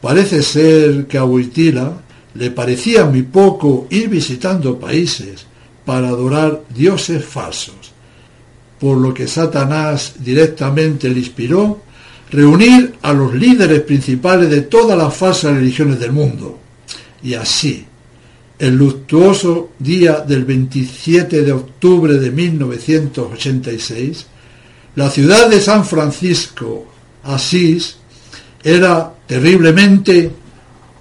[0.00, 1.92] Parece ser que a Boitila
[2.34, 5.46] le parecía muy poco ir visitando países
[5.84, 7.92] para adorar dioses falsos,
[8.78, 11.82] por lo que Satanás directamente le inspiró
[12.30, 16.58] reunir a los líderes principales de todas las falsas religiones del mundo.
[17.22, 17.84] Y así,
[18.60, 24.26] el luctuoso día del 27 de octubre de 1986,
[24.96, 26.86] la ciudad de San Francisco,
[27.24, 27.96] Asís,
[28.62, 30.30] era terriblemente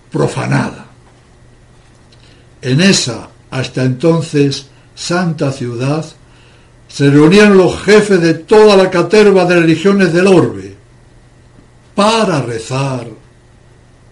[0.10, 0.88] profanada.
[2.62, 6.06] En esa, hasta entonces, santa ciudad,
[6.88, 10.78] se reunían los jefes de toda la caterva de religiones del orbe,
[11.94, 13.06] para rezar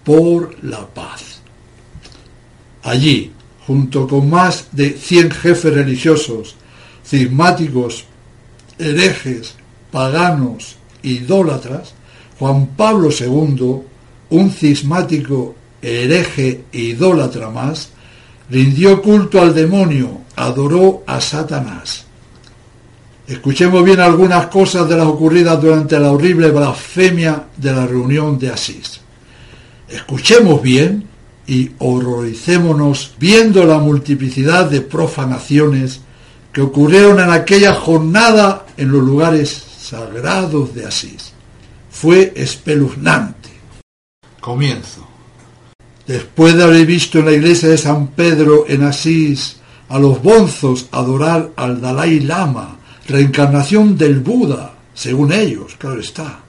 [0.03, 1.39] por la paz.
[2.83, 3.33] Allí,
[3.67, 6.55] junto con más de 100 jefes religiosos,
[7.05, 8.05] cismáticos,
[8.79, 9.55] herejes,
[9.91, 11.93] paganos, idólatras,
[12.39, 13.81] Juan Pablo II,
[14.29, 17.89] un cismático hereje idólatra más,
[18.49, 22.05] rindió culto al demonio, adoró a Satanás.
[23.27, 28.49] Escuchemos bien algunas cosas de las ocurridas durante la horrible blasfemia de la reunión de
[28.49, 29.01] Asís.
[29.89, 31.16] Escuchemos bien
[31.47, 36.01] y horroricémonos viendo la multiplicidad de profanaciones
[36.51, 41.31] que ocurrieron en aquella jornada en los lugares sagrados de Asís.
[41.89, 43.49] Fue espeluznante.
[44.41, 45.07] Comienzo.
[46.05, 49.57] Después de haber visto en la iglesia de San Pedro en Asís
[49.89, 56.39] a los bonzos adorar al Dalai Lama, reencarnación del Buda, según ellos, claro está.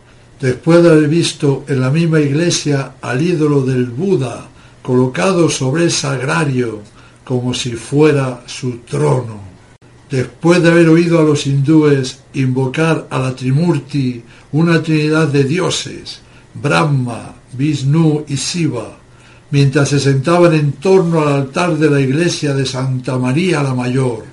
[0.41, 4.49] Después de haber visto en la misma iglesia al ídolo del Buda
[4.89, 6.81] colocado sobre el sagrario
[7.23, 9.39] como si fuera su trono.
[10.11, 16.21] Después de haber oído a los hindúes invocar a la Trimurti, una trinidad de dioses,
[16.55, 18.97] Brahma, Vishnu y Shiva,
[19.51, 24.25] mientras se sentaban en torno al altar de la iglesia de Santa María la Mayor,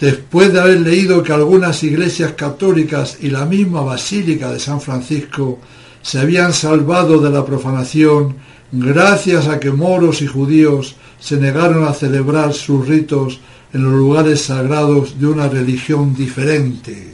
[0.00, 5.58] después de haber leído que algunas iglesias católicas y la misma Basílica de San Francisco
[6.00, 11.92] se habían salvado de la profanación gracias a que moros y judíos se negaron a
[11.92, 13.40] celebrar sus ritos
[13.72, 17.12] en los lugares sagrados de una religión diferente.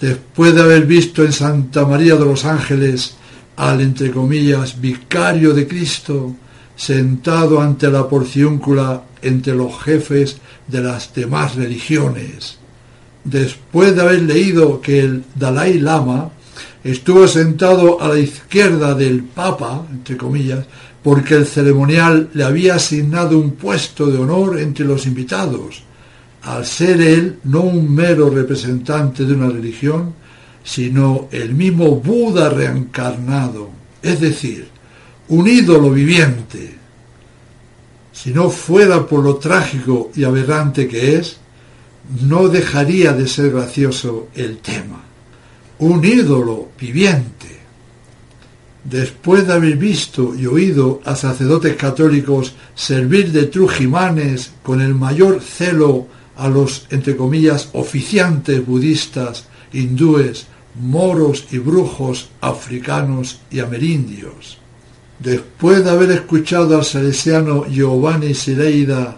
[0.00, 3.16] Después de haber visto en Santa María de los Ángeles
[3.56, 6.34] al, entre comillas, vicario de Cristo,
[6.76, 10.38] sentado ante la porciúncula entre los jefes
[10.68, 12.58] de las demás religiones.
[13.24, 16.30] Después de haber leído que el Dalai Lama
[16.90, 20.64] estuvo sentado a la izquierda del Papa, entre comillas,
[21.02, 25.82] porque el ceremonial le había asignado un puesto de honor entre los invitados,
[26.42, 30.14] al ser él no un mero representante de una religión,
[30.64, 33.70] sino el mismo Buda reencarnado,
[34.02, 34.68] es decir,
[35.28, 36.74] un ídolo viviente,
[38.12, 41.36] si no fuera por lo trágico y aberrante que es,
[42.22, 45.07] no dejaría de ser gracioso el tema.
[45.80, 47.58] Un ídolo viviente.
[48.84, 55.40] Después de haber visto y oído a sacerdotes católicos servir de trujimanes con el mayor
[55.40, 60.46] celo a los, entre comillas, oficiantes budistas, hindúes,
[60.80, 64.58] moros y brujos africanos y amerindios
[65.18, 69.16] después de haber escuchado al salesiano Giovanni Sileida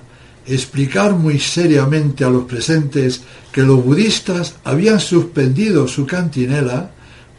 [0.55, 3.23] explicar muy seriamente a los presentes
[3.53, 6.91] que los budistas habían suspendido su cantinela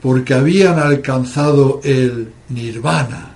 [0.02, 3.34] porque habían alcanzado el nirvana.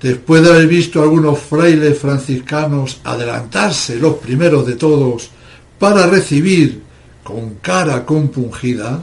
[0.00, 5.30] Después de haber visto a algunos frailes franciscanos adelantarse, los primeros de todos,
[5.78, 6.82] para recibir
[7.24, 9.02] con cara compungida,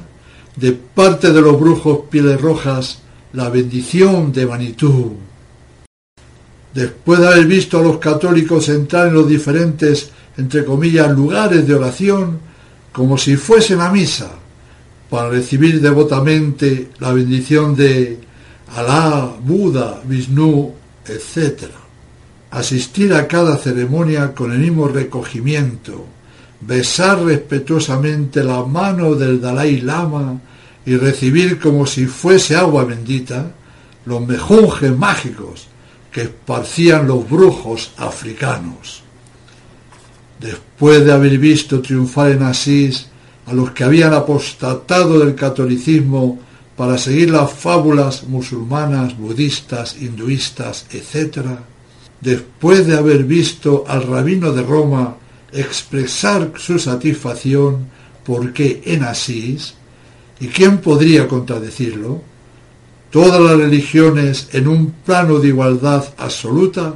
[0.56, 3.00] de parte de los brujos pieles rojas,
[3.34, 5.18] la bendición de Manitú.
[6.74, 11.76] Después de haber visto a los católicos entrar en los diferentes, entre comillas, lugares de
[11.76, 12.40] oración,
[12.92, 14.32] como si fuesen a misa,
[15.10, 18.18] para recibir devotamente la bendición de
[18.76, 20.74] Alá, Buda, Vishnu
[21.06, 21.66] etc.
[22.50, 26.06] Asistir a cada ceremonia con el mismo recogimiento,
[26.62, 30.40] besar respetuosamente la mano del Dalai Lama
[30.86, 33.52] y recibir como si fuese agua bendita
[34.06, 35.68] los mejunjes mágicos
[36.14, 39.02] que esparcían los brujos africanos.
[40.40, 43.08] Después de haber visto triunfar en Asís
[43.48, 46.40] a los que habían apostatado del catolicismo
[46.78, 51.46] para seguir las fábulas musulmanas, budistas, hinduistas, etc.,
[52.22, 55.18] después de haber visto al rabino de Roma
[55.52, 57.88] expresar su satisfacción
[58.24, 59.74] porque en Asís,
[60.40, 62.33] ¿y quién podría contradecirlo?
[63.14, 66.96] Todas las religiones en un plano de igualdad absoluta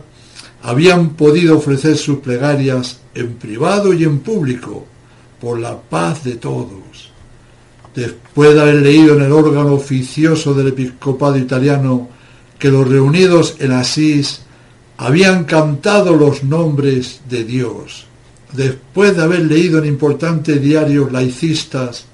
[0.63, 4.87] habían podido ofrecer sus plegarias en privado y en público
[5.39, 7.11] por la paz de todos.
[7.93, 12.09] Después de haber leído en el órgano oficioso del episcopado italiano
[12.57, 14.41] que los reunidos en Asís
[14.97, 18.07] habían cantado los nombres de Dios,
[18.53, 22.05] después de haber leído en importantes diarios laicistas,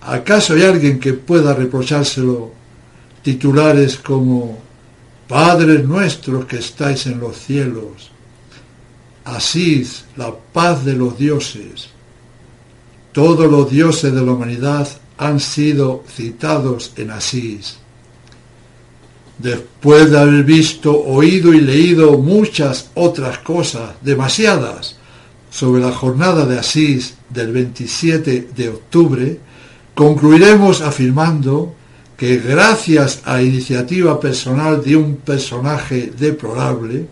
[0.00, 2.61] ¿acaso hay alguien que pueda reprochárselo
[3.22, 4.58] titulares como
[5.28, 8.10] Padres nuestros que estáis en los cielos,
[9.24, 11.88] Asís, la paz de los dioses.
[13.12, 17.76] Todos los dioses de la humanidad han sido citados en Asís.
[19.38, 24.96] Después de haber visto, oído y leído muchas otras cosas, demasiadas,
[25.50, 29.38] sobre la jornada de Asís del 27 de octubre,
[29.94, 31.74] concluiremos afirmando
[32.22, 37.08] que gracias a iniciativa personal de un personaje deplorable,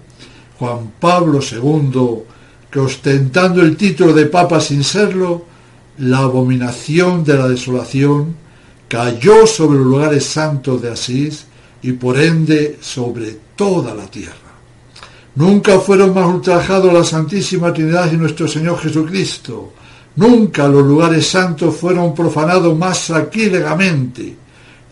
[0.57, 2.23] Juan Pablo II,
[2.71, 5.47] que ostentando el título de Papa sin serlo,
[5.99, 8.37] la abominación de la desolación
[8.87, 11.45] cayó sobre los lugares santos de Asís
[11.83, 14.55] y por ende sobre toda la tierra.
[15.35, 19.73] Nunca fueron más ultrajados la Santísima Trinidad y nuestro Señor Jesucristo.
[20.15, 24.37] Nunca los lugares santos fueron profanados más sacrílegamente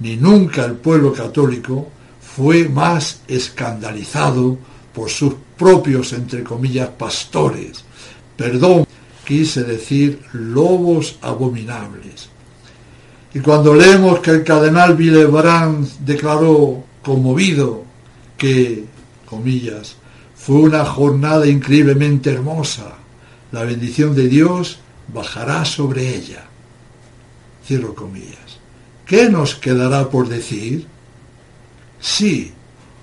[0.01, 1.89] ni nunca el pueblo católico
[2.21, 4.59] fue más escandalizado
[4.93, 7.85] por sus propios, entre comillas, pastores.
[8.37, 8.87] Perdón,
[9.27, 12.29] quise decir lobos abominables.
[13.35, 17.85] Y cuando leemos que el cardenal Villebrand declaró conmovido
[18.37, 18.85] que,
[19.27, 19.97] comillas,
[20.35, 22.95] fue una jornada increíblemente hermosa,
[23.53, 24.79] la bendición de Dios
[25.13, 26.45] bajará sobre ella.
[27.67, 28.48] Cierro comillas.
[29.09, 30.87] ¿Qué nos quedará por decir?
[31.99, 32.53] Sí,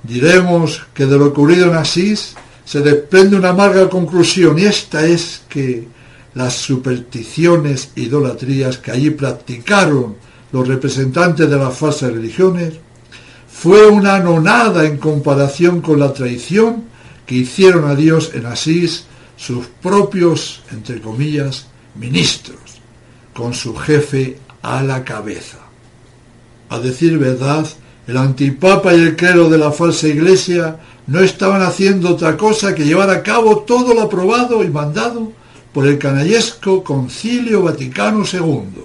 [0.03, 5.41] diremos que de lo ocurrido en Asís se desprende una amarga conclusión y esta es
[5.49, 5.87] que
[6.35, 10.17] las supersticiones e idolatrías que allí practicaron
[10.51, 12.75] los representantes de las falsas religiones
[13.51, 16.83] fue una nonada en comparación con la traición
[17.25, 19.05] que hicieron a Dios en Asís
[19.37, 22.79] sus propios, entre comillas, ministros,
[23.33, 25.64] con su jefe a la cabeza.
[26.76, 27.65] A decir verdad,
[28.05, 32.84] el antipapa y el clero de la falsa iglesia no estaban haciendo otra cosa que
[32.84, 35.32] llevar a cabo todo lo aprobado y mandado
[35.71, 38.84] por el canallesco Concilio Vaticano II.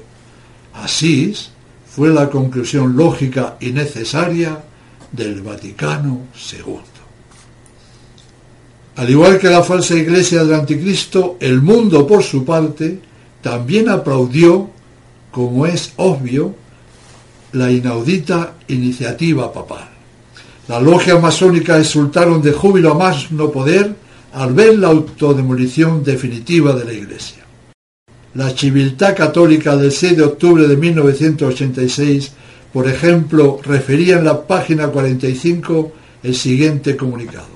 [0.74, 1.51] Asís
[1.84, 4.62] fue la conclusión lógica y necesaria
[5.11, 6.74] del Vaticano II.
[8.95, 13.01] Al igual que la falsa iglesia del anticristo, el mundo por su parte
[13.43, 14.70] también aplaudió,
[15.32, 16.55] como es obvio,
[17.53, 19.88] la inaudita iniciativa papal.
[20.68, 23.94] Las logias masónicas exultaron de júbilo a más no poder
[24.32, 27.44] al ver la autodemolición definitiva de la Iglesia.
[28.34, 32.32] La civiltad católica del 6 de octubre de 1986,
[32.72, 35.92] por ejemplo, refería en la página 45
[36.22, 37.48] el siguiente comunicado.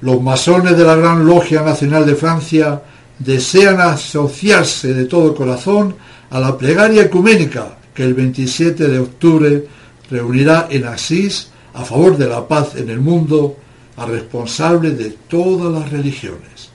[0.00, 2.82] Los masones de la Gran Logia Nacional de Francia
[3.18, 5.94] desean asociarse de todo corazón
[6.30, 9.66] a la plegaria ecuménica que el 27 de octubre
[10.10, 13.56] reunirá en Asís a favor de la paz en el mundo
[13.96, 16.70] a responsables de todas las religiones.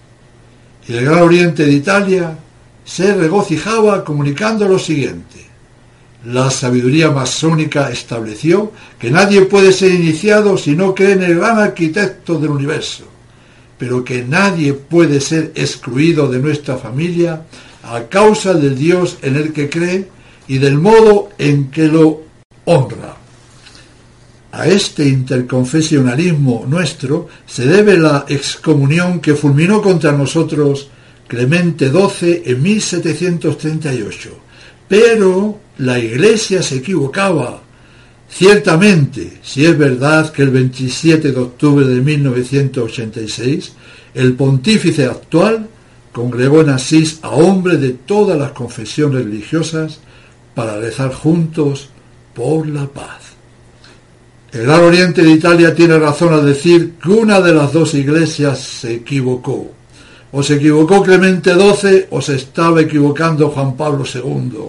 [0.88, 2.38] Y el Gran Oriente de Italia
[2.84, 5.46] se regocijaba comunicando lo siguiente.
[6.26, 11.60] La sabiduría masónica estableció que nadie puede ser iniciado si no cree en el gran
[11.60, 13.06] arquitecto del universo,
[13.78, 17.44] pero que nadie puede ser excluido de nuestra familia
[17.84, 20.08] a causa del Dios en el que cree
[20.50, 22.24] y del modo en que lo
[22.66, 23.16] honra.
[24.52, 30.90] A este interconfesionalismo nuestro se debe la excomunión que fulminó contra nosotros
[31.28, 34.30] Clemente XII en 1738.
[34.88, 37.62] Pero la Iglesia se equivocaba.
[38.28, 43.74] Ciertamente, si es verdad que el 27 de octubre de 1986
[44.16, 45.68] el pontífice actual
[46.12, 50.00] congregó en Asís a hombres de todas las confesiones religiosas
[50.60, 51.88] para rezar juntos
[52.36, 53.22] por la paz.
[54.52, 58.60] El Gran Oriente de Italia tiene razón al decir que una de las dos iglesias
[58.60, 59.72] se equivocó.
[60.34, 64.60] O se equivocó Clemente XII o se estaba equivocando Juan Pablo II.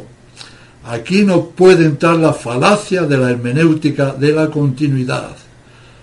[0.84, 5.34] Aquí no puede entrar la falacia de la hermenéutica de la continuidad.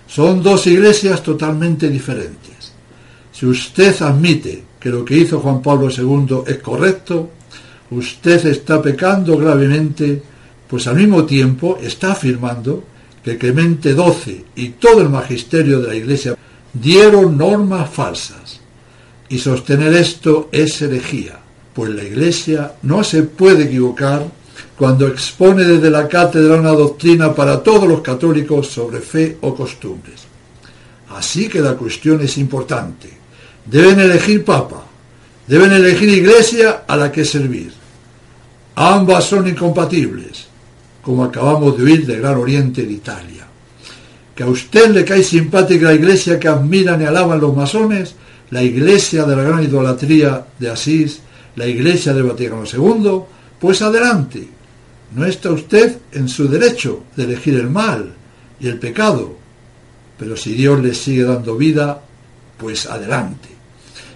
[0.06, 2.74] Son dos iglesias totalmente diferentes.
[3.32, 7.30] Si usted admite que lo que hizo Juan Pablo II es correcto,
[7.90, 10.22] usted está pecando gravemente,
[10.68, 12.84] pues al mismo tiempo está afirmando
[13.22, 16.36] que Clemente XII y todo el magisterio de la Iglesia
[16.72, 18.60] dieron normas falsas.
[19.28, 21.38] Y sostener esto es herejía,
[21.74, 24.26] pues la Iglesia no se puede equivocar
[24.76, 30.22] cuando expone desde la cátedra una doctrina para todos los católicos sobre fe o costumbres.
[31.10, 33.10] Así que la cuestión es importante.
[33.66, 34.84] Deben elegir papa,
[35.46, 37.72] deben elegir iglesia a la que servir.
[38.80, 40.46] Ambas son incompatibles
[41.02, 43.44] como acabamos de oír del Gran Oriente de Italia.
[44.36, 48.14] Que a usted le cae simpática la iglesia que admiran y alaban los masones,
[48.50, 51.20] la iglesia de la gran idolatría de Asís,
[51.56, 53.22] la iglesia del Vaticano II,
[53.58, 54.46] pues adelante.
[55.16, 58.12] No está usted en su derecho de elegir el mal
[58.60, 59.34] y el pecado,
[60.18, 62.00] pero si Dios le sigue dando vida,
[62.56, 63.57] pues adelante.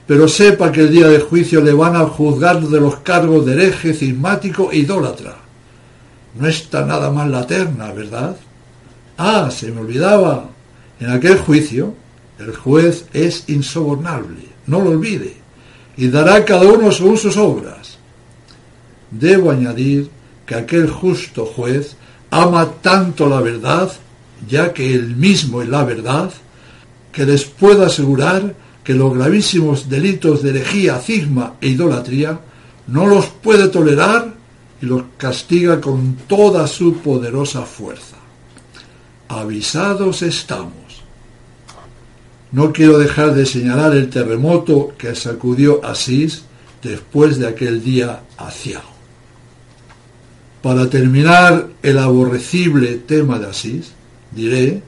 [0.06, 3.52] Pero sepa que el día de juicio le van a juzgar de los cargos de
[3.52, 5.36] hereje, cismático e idólatra.
[6.34, 8.36] No está nada más la terna, ¿verdad?
[9.16, 10.48] Ah, se me olvidaba.
[10.98, 11.94] En aquel juicio,
[12.38, 15.36] el juez es insobornable, no lo olvide,
[15.96, 17.98] y dará cada uno según sus obras.
[19.10, 20.10] Debo añadir
[20.46, 21.96] que aquel justo juez
[22.30, 23.92] ama tanto la verdad,
[24.48, 26.30] ya que él mismo es la verdad,
[27.12, 28.54] que les puedo asegurar
[28.84, 32.40] que los gravísimos delitos de herejía, cisma e idolatría
[32.88, 34.34] no los puede tolerar
[34.80, 38.16] y los castiga con toda su poderosa fuerza.
[39.28, 40.74] Avisados estamos.
[42.50, 46.42] No quiero dejar de señalar el terremoto que sacudió Asís
[46.82, 48.90] después de aquel día aciago.
[50.60, 53.92] Para terminar el aborrecible tema de Asís,
[54.32, 54.82] diré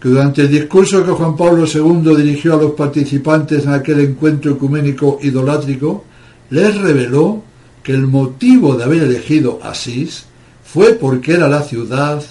[0.00, 4.52] que durante el discurso que Juan Pablo II dirigió a los participantes en aquel encuentro
[4.52, 6.04] ecuménico idolátrico,
[6.48, 7.42] les reveló
[7.82, 10.24] que el motivo de haber elegido Asís
[10.64, 12.22] fue porque era la ciudad,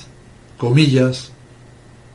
[0.57, 1.31] comillas,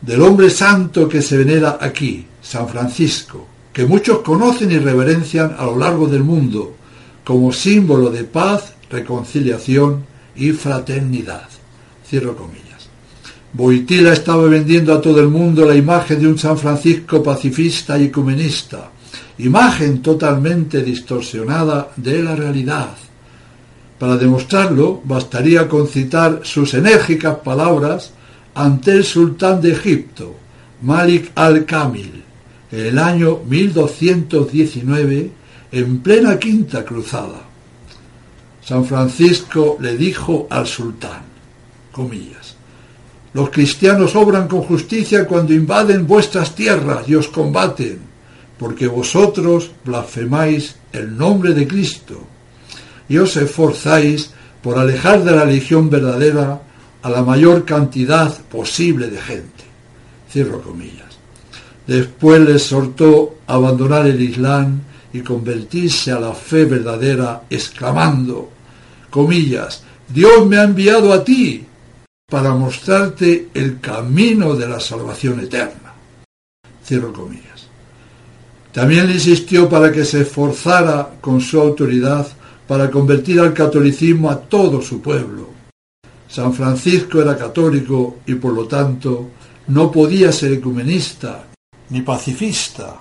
[0.01, 5.65] del hombre santo que se venera aquí, San Francisco, que muchos conocen y reverencian a
[5.65, 6.75] lo largo del mundo
[7.25, 10.05] como símbolo de paz, reconciliación
[10.37, 11.49] y fraternidad.
[12.07, 12.64] Cierro comillas.
[13.55, 18.05] Boitila estaba vendiendo a todo el mundo la imagen de un San Francisco pacifista y
[18.05, 18.91] ecumenista,
[19.39, 22.91] imagen totalmente distorsionada de la realidad
[24.05, 28.13] para demostrarlo, bastaría con citar sus enérgicas palabras
[28.55, 30.35] ante el sultán de Egipto,
[30.83, 32.23] Malik al-Kamil,
[32.71, 35.31] en el año 1219,
[35.73, 37.45] en plena quinta cruzada.
[38.63, 41.23] San Francisco le dijo al sultán,
[41.91, 42.44] comillas,
[43.35, 47.99] los cristianos obran con justicia cuando invaden vuestras tierras y os combaten,
[48.59, 52.29] porque vosotros blasfemáis el nombre de Cristo
[53.09, 54.31] y os esforzáis
[54.63, 56.63] por alejar de la religión verdadera
[57.03, 59.65] a la mayor cantidad posible de gente.
[60.31, 61.19] Cierro comillas.
[61.89, 64.81] Después les exhortó a abandonar el Islam
[65.13, 68.51] y convertirse a la fe verdadera, exclamando,
[69.11, 71.67] comillas, Dios me ha enviado a ti
[72.35, 75.95] para mostrarte el camino de la salvación eterna.
[76.85, 77.69] Cierro comillas.
[78.73, 82.27] También le insistió para que se esforzara con su autoridad
[82.67, 85.49] para convertir al catolicismo a todo su pueblo.
[86.27, 89.31] San Francisco era católico y por lo tanto
[89.69, 91.45] no podía ser ecumenista,
[91.91, 92.97] ni pacifista,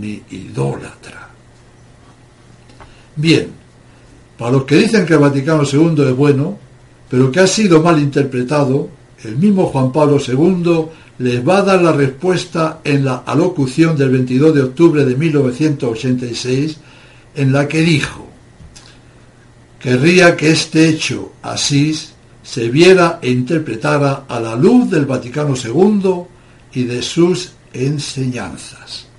[0.00, 1.28] ni idólatra.
[3.16, 3.50] Bien,
[4.38, 6.71] para los que dicen que el Vaticano II es bueno,
[7.12, 8.88] pero que ha sido mal interpretado,
[9.22, 10.86] el mismo Juan Pablo II
[11.18, 16.78] les va a dar la respuesta en la alocución del 22 de octubre de 1986,
[17.34, 18.26] en la que dijo,
[19.78, 26.22] Querría que este hecho, Asís, se viera e interpretara a la luz del Vaticano II
[26.72, 29.11] y de sus enseñanzas.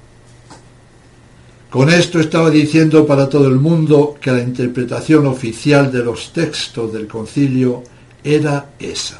[1.74, 6.93] Con esto estaba diciendo para todo el mundo que la interpretación oficial de los textos
[6.93, 7.82] del concilio
[8.24, 9.19] era esa.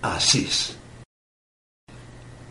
[0.00, 0.76] Asís.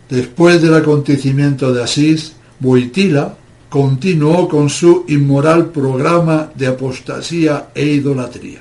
[0.10, 3.38] Después del acontecimiento de Asís, Boitila
[3.70, 8.60] continuó con su inmoral programa de apostasía e idolatría.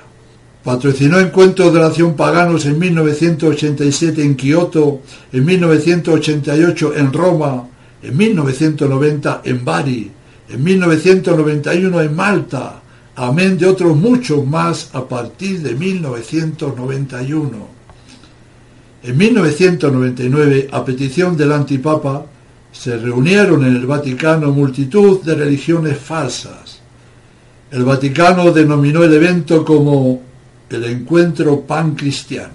[0.63, 5.01] Patrocinó encuentros de oración paganos en 1987 en Kioto,
[5.33, 7.67] en 1988 en Roma,
[8.01, 10.11] en 1990 en Bari,
[10.49, 12.81] en 1991 en Malta,
[13.15, 17.73] amén de otros muchos más a partir de 1991.
[19.03, 22.25] En 1999, a petición del antipapa,
[22.71, 26.79] se reunieron en el Vaticano multitud de religiones falsas.
[27.71, 30.21] El Vaticano denominó el evento como
[30.69, 32.53] el encuentro pan-cristiano.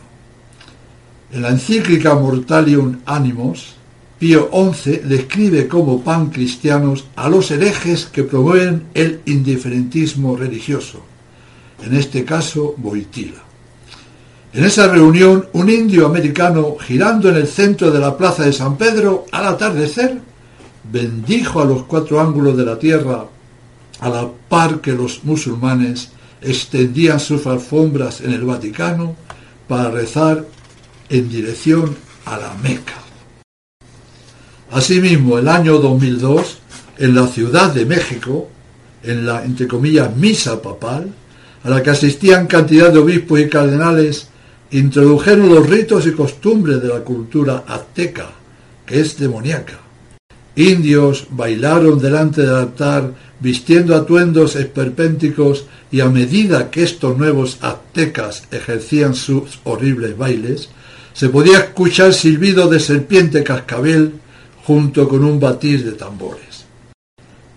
[1.30, 3.77] En la encíclica Mortalium Animos,
[4.18, 11.04] Pío XI describe como pan-cristianos a los herejes que promueven el indiferentismo religioso,
[11.82, 13.44] en este caso Boitila.
[14.52, 18.76] En esa reunión, un indio americano, girando en el centro de la plaza de San
[18.76, 20.20] Pedro al atardecer,
[20.90, 23.24] bendijo a los cuatro ángulos de la tierra,
[24.00, 26.10] a la par que los musulmanes
[26.40, 29.14] extendían sus alfombras en el Vaticano
[29.68, 30.44] para rezar
[31.08, 33.07] en dirección a la Meca.
[34.70, 36.58] Asimismo, el año 2002,
[36.98, 38.48] en la Ciudad de México,
[39.02, 41.08] en la, entre comillas, misa papal,
[41.64, 44.28] a la que asistían cantidad de obispos y cardenales,
[44.70, 48.30] introdujeron los ritos y costumbres de la cultura azteca,
[48.84, 49.78] que es demoníaca.
[50.54, 58.42] Indios bailaron delante del altar vistiendo atuendos esperpénticos y a medida que estos nuevos aztecas
[58.50, 60.68] ejercían sus horribles bailes,
[61.14, 64.14] se podía escuchar silbido de serpiente cascabel
[64.68, 66.66] junto con un batir de tambores.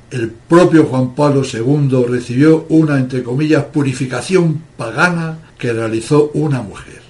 [0.10, 7.02] El propio Juan Pablo II recibió una, entre comillas, purificación pagana que realizó una mujer.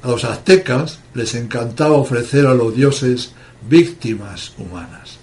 [0.00, 3.32] A los aztecas les encantaba ofrecer a los dioses
[3.68, 5.20] víctimas humanas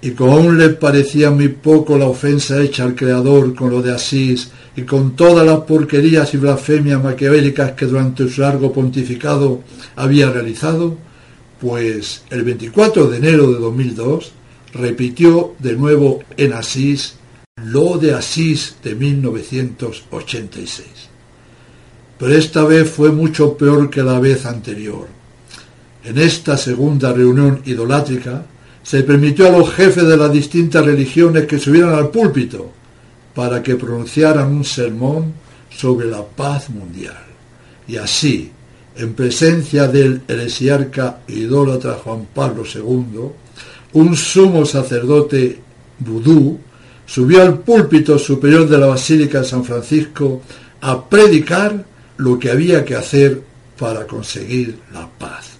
[0.00, 3.92] y como aún le parecía muy poco la ofensa hecha al Creador con lo de
[3.92, 9.62] Asís y con todas las porquerías y blasfemias maquiavélicas que durante su largo pontificado
[9.96, 10.96] había realizado,
[11.60, 14.32] pues el 24 de enero de 2002
[14.72, 17.16] repitió de nuevo en Asís
[17.64, 20.86] lo de Asís de 1986.
[22.18, 25.08] Pero esta vez fue mucho peor que la vez anterior.
[26.04, 28.44] En esta segunda reunión idolátrica,
[28.82, 32.70] se permitió a los jefes de las distintas religiones que subieran al púlpito
[33.34, 35.32] para que pronunciaran un sermón
[35.68, 37.24] sobre la paz mundial.
[37.88, 38.52] Y así,
[38.96, 43.20] en presencia del heresiarca idólatra Juan Pablo II,
[43.92, 45.60] un sumo sacerdote
[45.98, 46.58] vudú
[47.06, 50.42] subió al púlpito superior de la Basílica de San Francisco
[50.80, 51.84] a predicar
[52.18, 53.42] lo que había que hacer
[53.78, 55.50] para conseguir la paz.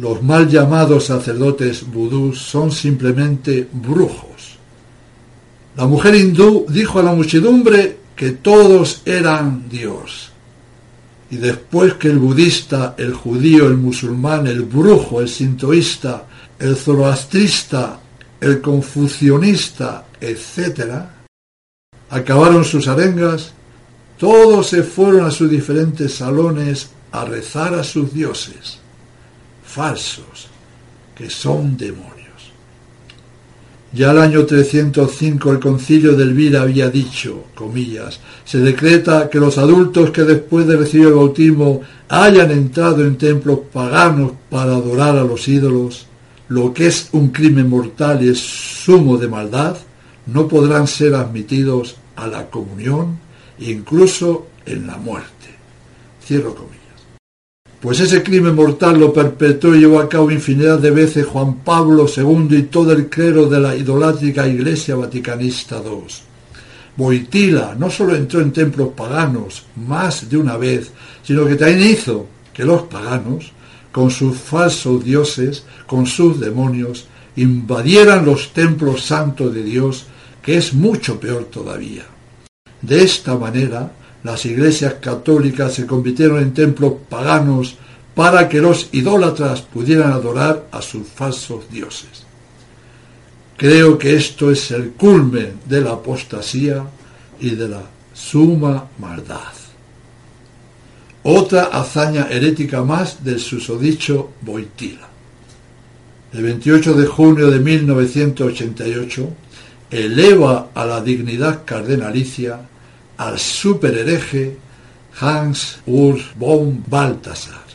[0.00, 4.58] Los mal llamados sacerdotes vudús son simplemente brujos.
[5.76, 10.27] La mujer hindú dijo a la muchedumbre que todos eran Dios.
[11.30, 16.26] Y después que el budista, el judío, el musulmán, el brujo, el sintoísta,
[16.58, 18.00] el zoroastrista,
[18.40, 21.04] el confucionista, etc.,
[22.10, 23.52] acabaron sus arengas,
[24.16, 28.78] todos se fueron a sus diferentes salones a rezar a sus dioses
[29.68, 30.48] falsos,
[31.14, 32.17] que son demonios.
[33.90, 39.56] Ya el año 305 el concilio de Elvira había dicho, comillas, se decreta que los
[39.56, 45.24] adultos que después de recibir el bautismo hayan entrado en templos paganos para adorar a
[45.24, 46.06] los ídolos,
[46.48, 49.76] lo que es un crimen mortal y es sumo de maldad,
[50.26, 53.18] no podrán ser admitidos a la comunión,
[53.58, 55.48] incluso en la muerte.
[56.22, 56.77] Cierro comillas.
[57.80, 62.06] Pues ese crimen mortal lo perpetró y llevó a cabo infinidad de veces Juan Pablo
[62.08, 66.02] II y todo el clero de la idolátrica Iglesia Vaticanista II.
[66.96, 70.90] Boitila no solo entró en templos paganos más de una vez,
[71.22, 73.52] sino que también hizo que los paganos,
[73.92, 77.06] con sus falsos dioses, con sus demonios,
[77.36, 80.06] invadieran los templos santos de Dios,
[80.42, 82.04] que es mucho peor todavía.
[82.82, 83.92] De esta manera,
[84.24, 87.76] las iglesias católicas se convirtieron en templos paganos
[88.14, 92.26] para que los idólatras pudieran adorar a sus falsos dioses.
[93.56, 96.84] Creo que esto es el culmen de la apostasía
[97.40, 99.52] y de la suma maldad.
[101.22, 105.08] Otra hazaña herética más del susodicho Boitila.
[106.32, 109.28] El 28 de junio de 1988
[109.90, 112.60] eleva a la dignidad cardenalicia
[113.18, 114.56] al superhereje
[115.20, 117.66] Hans Urs von Balthasar.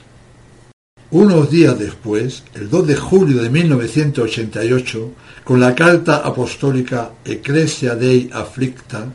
[1.11, 5.11] Unos días después, el 2 de julio de 1988,
[5.43, 9.05] con la carta apostólica Ecclesia Dei Afflicta,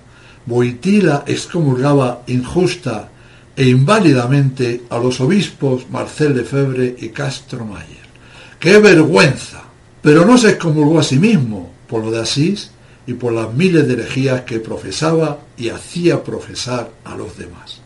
[0.47, 3.09] Boitila excomulgaba injusta
[3.57, 8.07] e inválidamente a los obispos Marcel Lefebvre y Castro Mayer.
[8.61, 9.65] ¡Qué vergüenza!
[10.01, 12.71] Pero no se excomulgó a sí mismo por lo de Asís
[13.09, 17.81] y por las miles de herejías que profesaba y hacía profesar a los demás.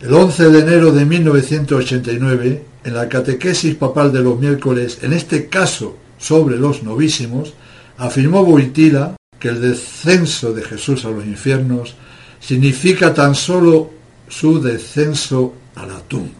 [0.00, 5.48] El 11 de enero de 1989, en la catequesis papal de los miércoles, en este
[5.48, 7.54] caso sobre los novísimos,
[7.98, 11.96] afirmó Boitila que el descenso de Jesús a los infiernos
[12.38, 13.90] significa tan solo
[14.28, 16.39] su descenso a la tumba.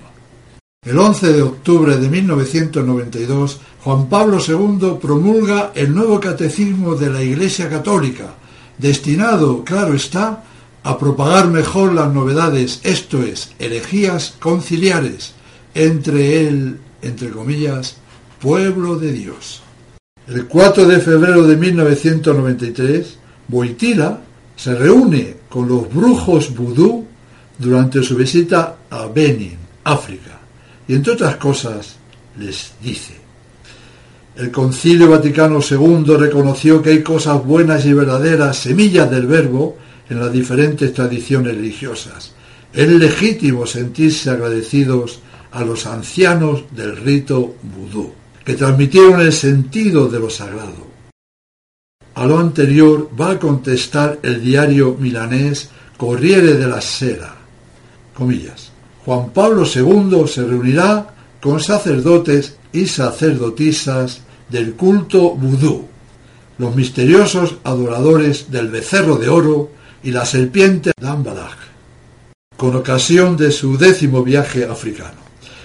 [0.83, 7.23] El 11 de octubre de 1992, Juan Pablo II promulga el nuevo catecismo de la
[7.23, 8.33] Iglesia Católica,
[8.79, 10.43] destinado, claro está,
[10.83, 15.35] a propagar mejor las novedades, esto es, herejías conciliares,
[15.75, 17.97] entre el, entre comillas,
[18.41, 19.61] pueblo de Dios.
[20.27, 23.19] El 4 de febrero de 1993,
[23.49, 24.23] Boitila
[24.57, 27.05] se reúne con los brujos vudú
[27.59, 30.30] durante su visita a Benin, África,
[30.91, 31.95] y entre otras cosas
[32.37, 33.15] les dice,
[34.35, 39.79] el Concilio Vaticano II reconoció que hay cosas buenas y verdaderas, semillas del verbo,
[40.09, 42.33] en las diferentes tradiciones religiosas.
[42.73, 45.21] Es legítimo sentirse agradecidos
[45.53, 48.11] a los ancianos del rito vudú,
[48.45, 50.91] que transmitieron el sentido de lo sagrado.
[52.17, 57.37] A lo anterior va a contestar el diario milanés Corriere della Sera,
[58.13, 58.70] comillas.
[59.11, 61.05] Juan Pablo II se reunirá
[61.43, 65.89] con sacerdotes y sacerdotisas del culto vudú,
[66.59, 69.73] los misteriosos adoradores del becerro de oro
[70.05, 71.57] y la serpiente Dambalaj,
[72.57, 75.19] con ocasión de su décimo viaje africano.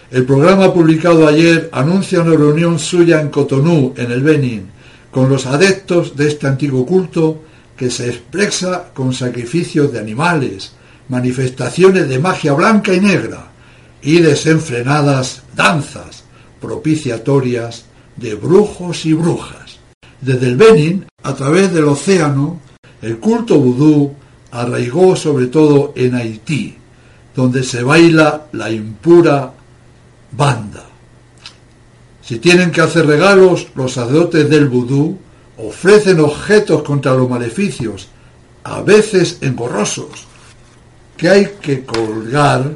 [0.09, 4.71] El programa publicado ayer anuncia una reunión suya en Cotonú, en el Benin,
[5.11, 7.43] con los adeptos de este antiguo culto
[7.77, 10.71] que se expresa con sacrificios de animales,
[11.09, 13.47] manifestaciones de magia blanca y negra
[14.01, 16.23] y desenfrenadas danzas
[16.61, 17.85] propiciatorias
[18.15, 19.79] de brujos y brujas.
[20.21, 22.59] Desde el Benin, a través del océano,
[23.01, 24.13] el culto vudú
[24.51, 26.77] arraigó sobre todo en Haití,
[27.35, 29.53] donde se baila la impura
[30.31, 30.85] banda.
[32.21, 35.17] Si tienen que hacer regalos, los sacerdotes del vudú
[35.57, 38.07] ofrecen objetos contra los maleficios,
[38.63, 40.25] a veces engorrosos,
[41.17, 42.71] que hay que colgar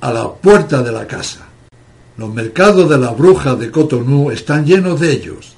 [0.00, 1.46] a la puerta de la casa.
[2.16, 5.54] Los mercados de las brujas de Cotonou están llenos de ellos.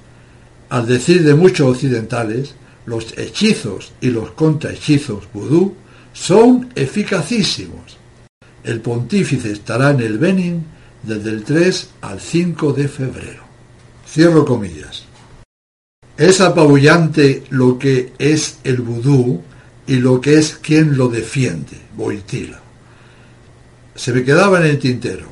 [0.69, 2.55] Al decir de muchos occidentales,
[2.87, 5.75] los hechizos y los contrahechizos vudú
[6.13, 7.99] son eficacísimos.
[8.65, 10.65] El pontífice estará en el Benin
[11.03, 13.45] desde el 3 al 5 de febrero.
[14.09, 15.05] Cierro comillas.
[16.17, 19.43] Es apabullante lo que es el vudú
[19.87, 22.61] y lo que es quien lo defiende, Boitila.
[23.95, 25.27] Se me quedaba en el tintero.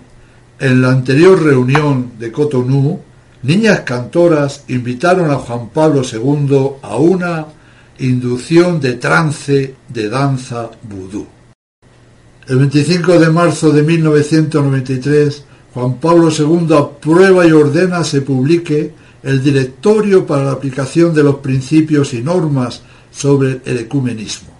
[0.58, 3.00] En la anterior reunión de Cotonou,
[3.42, 7.46] niñas cantoras invitaron a Juan Pablo II a una
[7.98, 11.26] inducción de trance de danza vudú.
[12.46, 18.92] El 25 de marzo de 1993, Juan Pablo II aprueba y ordena se publique
[19.22, 22.82] el Directorio para la aplicación de los principios y normas
[23.14, 24.50] sobre el ecumenismo.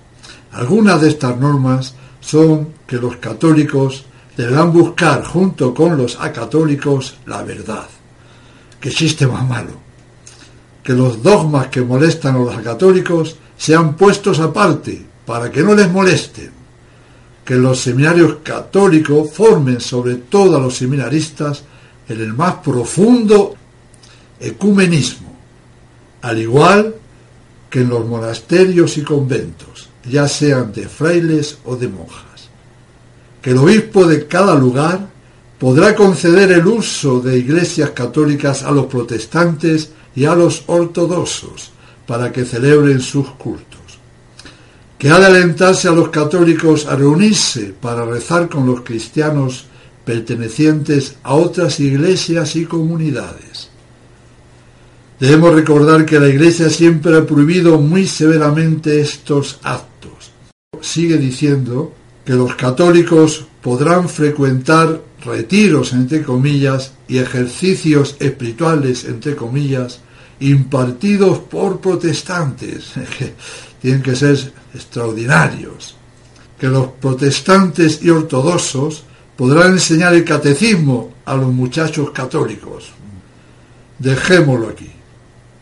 [0.53, 4.05] Algunas de estas normas son que los católicos
[4.37, 7.87] deberán buscar junto con los acatólicos la verdad.
[8.81, 9.73] Qué chiste más malo.
[10.83, 15.91] Que los dogmas que molestan a los acatólicos sean puestos aparte para que no les
[15.91, 16.51] molesten.
[17.45, 21.65] Que los seminarios católicos formen sobre todo a los seminaristas
[22.09, 23.55] en el más profundo
[24.41, 25.35] ecumenismo,
[26.23, 26.95] al igual
[27.75, 32.49] que en los monasterios y conventos, ya sean de frailes o de monjas.
[33.43, 35.09] Que el obispo de cada lugar
[35.59, 41.73] podrá conceder el uso de iglesias católicas a los protestantes y a los ortodoxos
[42.07, 43.99] para que celebren sus cultos.
[44.97, 49.67] Que ha de alentarse a los católicos a reunirse para rezar con los cristianos
[50.05, 53.74] pertenecientes a otras iglesias y comunidades
[55.25, 60.33] Debemos recordar que la Iglesia siempre ha prohibido muy severamente estos actos.
[60.83, 61.95] Sigue diciendo
[62.27, 70.01] que los católicos podrán frecuentar retiros, entre comillas, y ejercicios espirituales, entre comillas,
[70.41, 73.33] impartidos por protestantes, que
[73.81, 75.97] tienen que ser extraordinarios,
[76.59, 79.05] que los protestantes y ortodoxos
[79.39, 82.93] podrán enseñar el catecismo a los muchachos católicos.
[83.99, 84.94] Dejémoslo aquí.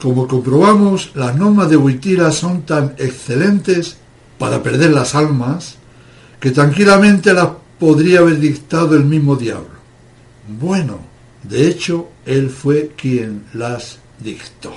[0.03, 3.97] Como comprobamos, las normas de Huitira son tan excelentes
[4.37, 5.77] para perder las almas
[6.41, 9.71] que tranquilamente las podría haber dictado el mismo diablo.
[10.59, 10.99] Bueno,
[11.45, 14.73] de hecho, él fue quien las dictó.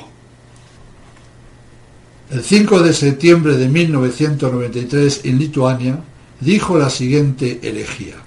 [2.30, 6.00] El 5 de septiembre de 1993, en Lituania,
[6.40, 8.18] dijo la siguiente elegía.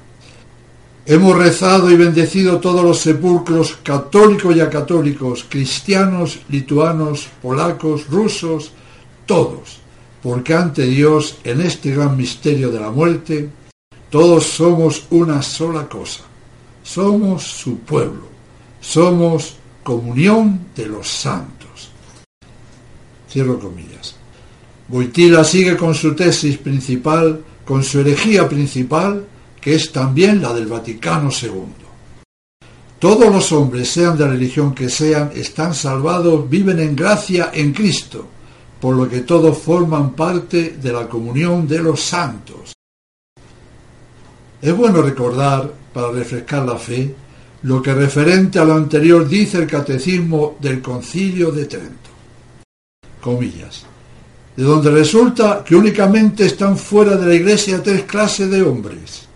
[1.11, 8.73] Hemos rezado y bendecido todos los sepulcros católicos y acatólicos, cristianos, lituanos, polacos, rusos,
[9.25, 9.79] todos,
[10.23, 13.49] porque ante Dios, en este gran misterio de la muerte,
[14.11, 16.25] todos somos una sola cosa.
[16.83, 18.29] Somos su pueblo.
[18.79, 21.91] Somos comunión de los santos.
[23.31, 24.15] Cierro comillas.
[24.89, 29.25] Boitila sigue con su tesis principal, con su herejía principal,
[29.69, 31.51] que es también la del Vaticano II.
[32.99, 37.75] Todos los hombres, sean de la religión que sean, están salvados, viven en gracia en
[37.75, 38.27] Cristo,
[38.81, 42.73] por lo que todos forman parte de la comunión de los santos.
[44.63, 47.15] Es bueno recordar, para refrescar la fe,
[47.65, 52.09] lo que referente a lo anterior dice el Catecismo del Concilio de Trento.
[53.21, 53.85] Comillas.
[54.57, 59.28] De donde resulta que únicamente están fuera de la Iglesia tres clases de hombres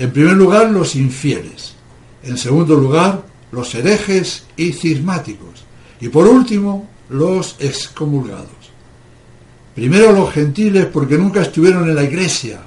[0.00, 1.74] en primer lugar, los infieles.
[2.22, 3.22] En segundo lugar,
[3.52, 5.66] los herejes y cismáticos.
[6.00, 8.48] Y por último, los excomulgados.
[9.74, 12.62] Primero los gentiles porque nunca estuvieron en la iglesia.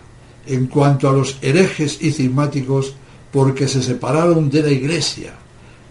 [0.45, 2.93] En cuanto a los herejes y cismáticos
[3.31, 5.33] porque se separaron de la iglesia,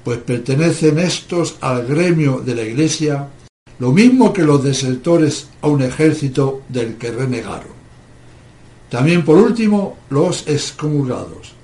[0.04, 3.28] pues pertenecen estos al gremio de la iglesia,
[3.80, 7.81] lo mismo que los desertores a un ejército del que renegaron.
[8.92, 11.54] También por último los excomulgados,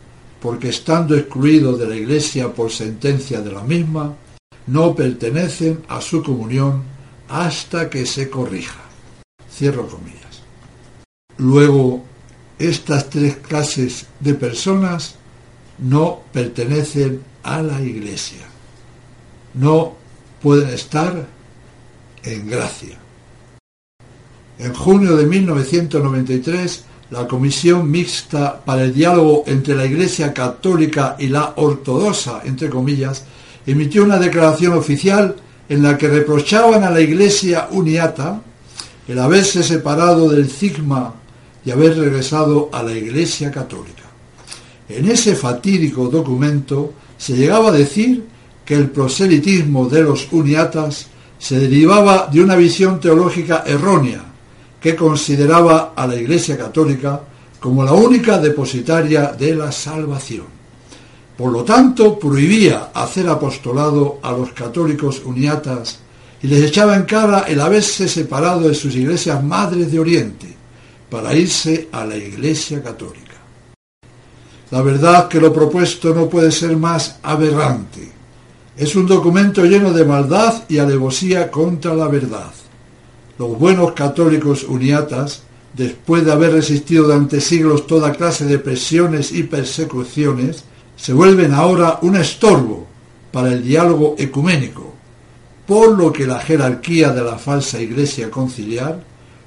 [0.41, 4.15] porque estando excluidos de la Iglesia por sentencia de la misma,
[4.67, 6.85] no pertenecen a su comunión
[7.29, 8.81] hasta que se corrija.
[9.53, 10.41] Cierro comillas.
[11.37, 12.03] Luego,
[12.59, 15.17] estas tres clases de personas
[15.77, 18.47] no pertenecen a la Iglesia.
[19.53, 19.97] No
[20.41, 21.27] pueden estar
[22.23, 22.97] en gracia.
[24.59, 31.29] En junio de 1993 la Comisión Mixta para el Diálogo entre la Iglesia Católica y
[31.29, 33.25] la Ortodoxa, entre comillas,
[33.67, 35.37] emitió una declaración oficial
[35.69, 38.41] en la que reprochaban a la Iglesia uniata
[39.07, 41.15] el haberse separado del Sigma
[41.65, 44.05] y haber regresado a la Iglesia Católica.
[44.89, 48.25] En ese fatídico documento se llegaba a decir
[48.65, 51.07] que el proselitismo de los uniatas
[51.39, 54.28] se derivaba de una visión teológica errónea
[54.81, 57.21] que consideraba a la Iglesia Católica
[57.61, 60.47] como la única depositaria de la salvación.
[61.37, 66.01] Por lo tanto, prohibía hacer apostolado a los católicos uniatas
[66.43, 70.57] y les echaba en cara el haberse separado de sus iglesias madres de Oriente
[71.11, 73.25] para irse a la Iglesia Católica.
[74.71, 78.13] La verdad que lo propuesto no puede ser más aberrante.
[78.77, 82.53] Es un documento lleno de maldad y alevosía contra la verdad
[83.39, 85.43] los buenos católicos uniatas,
[85.75, 90.65] después de haber resistido durante siglos toda clase de presiones y persecuciones,
[90.97, 92.87] se vuelven ahora un estorbo
[93.31, 94.93] para el diálogo ecuménico,
[95.67, 99.01] por lo que la jerarquía de la falsa Iglesia conciliar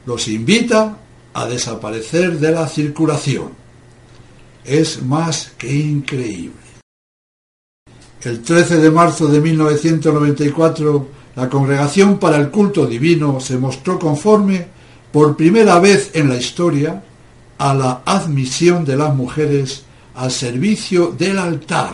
[0.06, 0.98] los invita
[1.34, 3.50] a desaparecer de la circulación.
[4.64, 6.62] Es más que increíble.
[8.24, 14.68] El 13 de marzo de 1994 la Congregación para el Culto Divino se mostró conforme
[15.12, 17.04] por primera vez en la historia
[17.58, 19.84] a la admisión de las mujeres
[20.16, 21.94] al servicio del altar,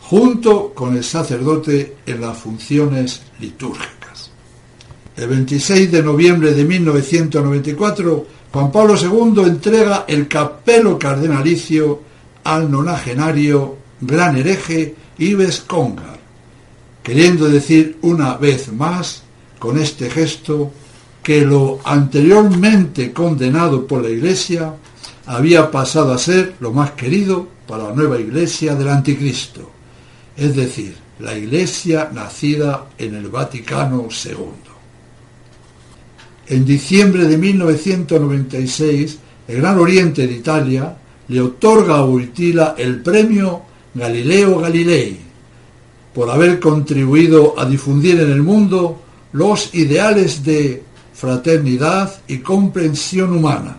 [0.00, 4.30] junto con el sacerdote en las funciones litúrgicas.
[5.16, 12.02] El 26 de noviembre de 1994, Juan Pablo II entrega el capelo cardenalicio
[12.44, 16.15] al nonagenario gran hereje Ives Congar
[17.06, 19.22] queriendo decir una vez más
[19.60, 20.72] con este gesto
[21.22, 24.74] que lo anteriormente condenado por la Iglesia
[25.26, 29.70] había pasado a ser lo más querido para la nueva Iglesia del Anticristo,
[30.36, 34.36] es decir, la Iglesia nacida en el Vaticano II.
[36.48, 40.96] En diciembre de 1996, el Gran Oriente de Italia
[41.28, 43.62] le otorga a Uitila el premio
[43.94, 45.25] Galileo Galilei,
[46.16, 49.02] por haber contribuido a difundir en el mundo
[49.32, 53.76] los ideales de fraternidad y comprensión humana,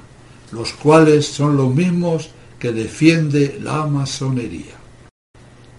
[0.52, 2.30] los cuales son los mismos
[2.60, 4.76] que defiende la masonería.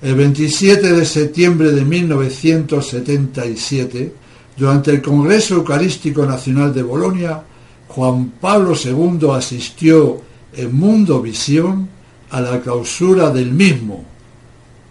[0.03, 4.13] El 27 de septiembre de 1977,
[4.57, 7.41] durante el Congreso Eucarístico Nacional de Bolonia,
[7.87, 10.21] Juan Pablo II asistió
[10.57, 11.89] en Mundo Visión
[12.31, 14.05] a la clausura del mismo,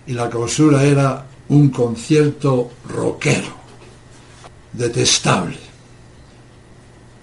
[0.08, 3.56] y la clausura era un concierto rockero,
[4.74, 5.58] detestable.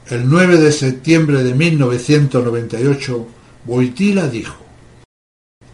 [0.08, 3.26] El 9 de septiembre de 1998,
[3.64, 4.56] Boitila dijo,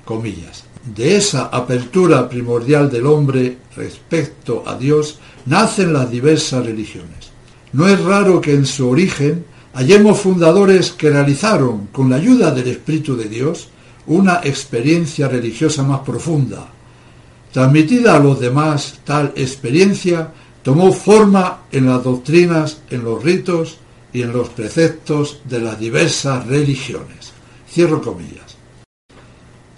[0.05, 7.31] comillas, de esa apertura primordial del hombre respecto a Dios nacen las diversas religiones.
[7.73, 12.69] No es raro que en su origen hallemos fundadores que realizaron, con la ayuda del
[12.69, 13.69] Espíritu de Dios,
[14.07, 16.69] una experiencia religiosa más profunda.
[17.53, 20.33] Transmitida a los demás, tal experiencia
[20.63, 23.79] tomó forma en las doctrinas, en los ritos
[24.13, 27.33] y en los preceptos de las diversas religiones.
[27.69, 28.57] Cierro comillas.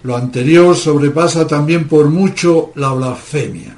[0.03, 3.77] Lo anterior sobrepasa también por mucho la blasfemia.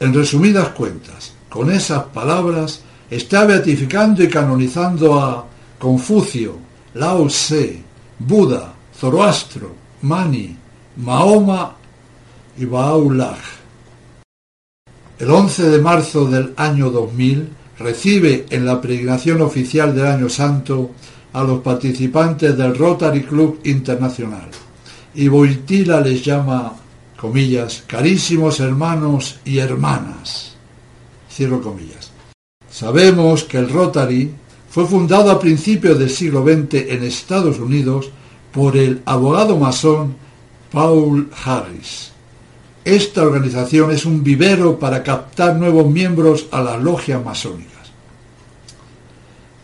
[0.00, 5.46] En resumidas cuentas, con esas palabras está beatificando y canonizando a
[5.78, 6.56] Confucio,
[6.94, 7.82] Lao Tse,
[8.18, 10.56] Buda, Zoroastro, Mani,
[10.96, 11.76] Mahoma
[12.58, 12.66] y.
[15.18, 17.48] El 11 de marzo del año 2000
[17.78, 20.90] recibe en la peregrinación oficial del Año Santo
[21.32, 24.50] a los participantes del Rotary Club Internacional
[25.14, 26.74] y Boitila les llama,
[27.16, 30.54] comillas, carísimos hermanos y hermanas.
[31.30, 32.10] Cierro comillas.
[32.70, 34.30] Sabemos que el Rotary
[34.70, 38.10] fue fundado a principios del siglo XX en Estados Unidos
[38.52, 40.16] por el abogado masón
[40.70, 42.11] Paul Harris.
[42.84, 47.72] Esta organización es un vivero para captar nuevos miembros a las logias masónicas.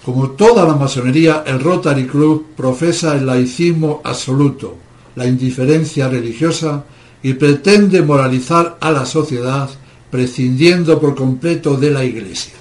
[0.04, 4.76] Como toda la masonería, el Rotary Club profesa el laicismo absoluto,
[5.16, 6.84] la indiferencia religiosa
[7.22, 9.68] y pretende moralizar a la sociedad
[10.10, 12.54] prescindiendo por completo de la Iglesia.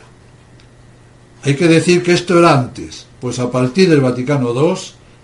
[1.43, 4.75] Hay que decir que esto era antes, pues a partir del Vaticano II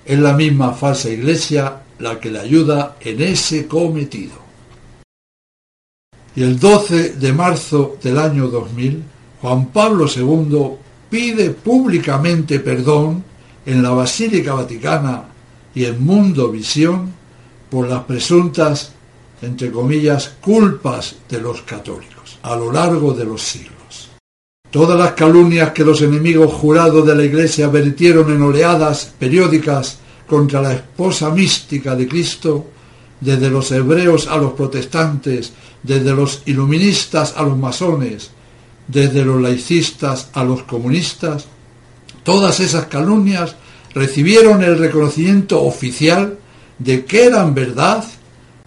[0.05, 4.42] es la misma falsa iglesia la que le ayuda en ese cometido.
[6.35, 9.03] Y el 12 de marzo del año 2000,
[9.41, 10.77] Juan Pablo II
[11.09, 13.23] pide públicamente perdón
[13.65, 15.25] en la Basílica Vaticana
[15.75, 17.11] y en Mundo Visión
[17.69, 18.93] por las presuntas,
[19.41, 22.13] entre comillas, culpas de los católicos
[22.43, 24.09] a lo largo de los siglos.
[24.69, 30.61] Todas las calumnias que los enemigos jurados de la Iglesia vertieron en oleadas periódicas contra
[30.61, 32.67] la esposa mística de Cristo,
[33.23, 38.31] desde los hebreos a los protestantes, desde los iluministas a los masones,
[38.87, 41.45] desde los laicistas a los comunistas,
[42.23, 43.55] todas esas calumnias
[43.93, 46.37] recibieron el reconocimiento oficial
[46.79, 48.03] de que eran verdad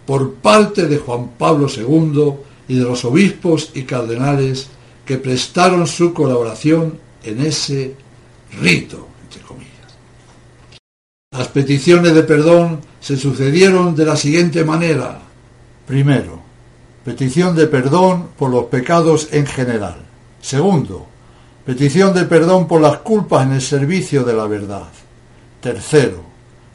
[0.05, 2.33] por parte de Juan Pablo II
[2.67, 4.67] y de los obispos y cardenales
[5.05, 7.95] que prestaron su colaboración en ese
[8.59, 9.97] rito, entre comillas.
[11.31, 15.19] Las peticiones de perdón se sucedieron de la siguiente manera.
[15.85, 16.41] Primero,
[17.05, 19.95] petición de perdón por los pecados en general.
[20.41, 21.07] Segundo,
[21.65, 24.89] petición de perdón por las culpas en el servicio de la verdad.
[25.61, 26.21] Tercero,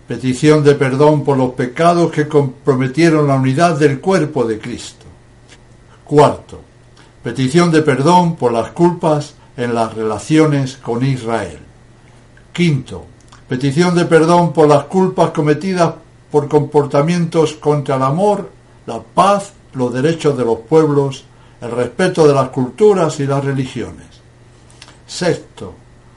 [0.09, 5.05] petición de perdón por los pecados que comprometieron la unidad del cuerpo de Cristo.
[6.03, 6.63] Cuarto,
[7.23, 11.59] Petición de perdón por las culpas en las relaciones con Israel.
[12.55, 13.05] Quinto,
[13.47, 15.93] petición de perdón por las culpas cometidas
[16.33, 18.51] por comportamientos contra el amor,
[18.87, 21.25] la paz, los derechos de los pueblos,
[21.61, 24.07] el respeto de las culturas y las religiones.
[25.07, 25.75] Sexto,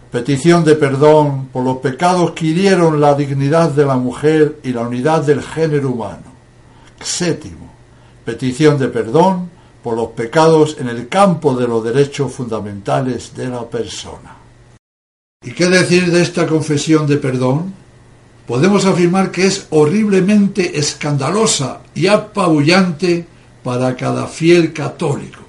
[0.10, 4.84] petición de perdón por los pecados que hirieron la dignidad de la mujer y la
[4.84, 6.34] unidad del género humano.
[7.02, 7.70] Séptimo,
[8.24, 9.50] petición de perdón
[9.84, 14.34] por los pecados en el campo de los derechos fundamentales de la persona.
[15.44, 17.85] ¿Y qué decir de esta confesión de perdón?
[18.48, 23.26] Podemos afirmar que es horriblemente escandalosa y apabullante
[23.64, 25.42] para cada fiel católico.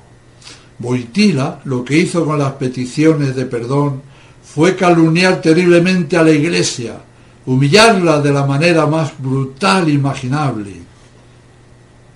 [0.79, 4.03] Boitila lo que hizo con las peticiones de perdón
[4.43, 6.97] fue calumniar terriblemente a la Iglesia,
[7.45, 10.87] humillarla de la manera más brutal imaginable,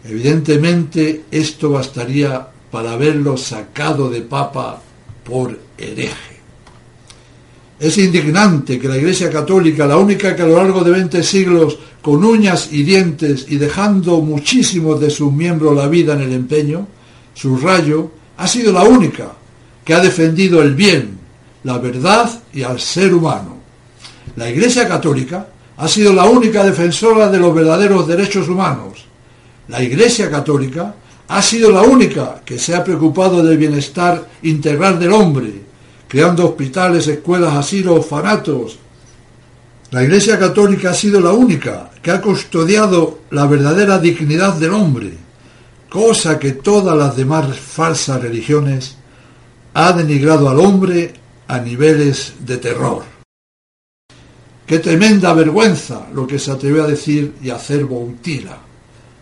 [0.05, 4.81] Evidentemente esto bastaría para haberlo sacado de papa
[5.25, 6.40] por hereje.
[7.81, 11.79] Es indignante que la Iglesia Católica, la única que a lo largo de 20 siglos,
[12.03, 16.87] con uñas y dientes y dejando muchísimos de sus miembros la vida en el empeño,
[17.33, 19.33] subrayo, ha sido la única
[19.83, 21.19] que ha defendido el bien,
[21.65, 23.57] la verdad y al ser humano.
[24.37, 29.07] La Iglesia Católica ha sido la única defensora de los verdaderos derechos humanos.
[29.69, 30.95] La Iglesia Católica
[31.29, 35.70] ha sido la única que se ha preocupado del bienestar integral del hombre,
[36.11, 38.81] creando hospitales, escuelas, asilos, orfanatos.
[39.93, 45.13] La Iglesia Católica ha sido la única que ha custodiado la verdadera dignidad del hombre,
[45.89, 48.97] cosa que todas las demás falsas religiones
[49.73, 51.13] ha denigrado al hombre
[51.47, 53.05] a niveles de terror.
[54.67, 58.59] Qué tremenda vergüenza lo que se atrevió a decir y hacer Boutila.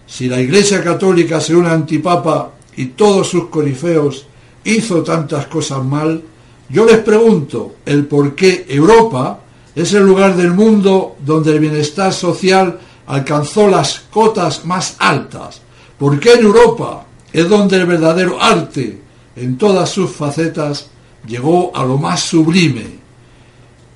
[0.07, 4.25] Si la Iglesia Católica, según el antipapa y todos sus corifeos,
[4.65, 6.23] hizo tantas cosas mal,
[6.71, 9.41] yo les pregunto el por qué Europa
[9.75, 15.63] es el lugar del mundo donde el bienestar social alcanzó las cotas más altas.
[15.99, 19.01] ¿Por qué en Europa es donde el verdadero arte,
[19.37, 20.89] en todas sus facetas,
[21.27, 22.99] llegó a lo más sublime?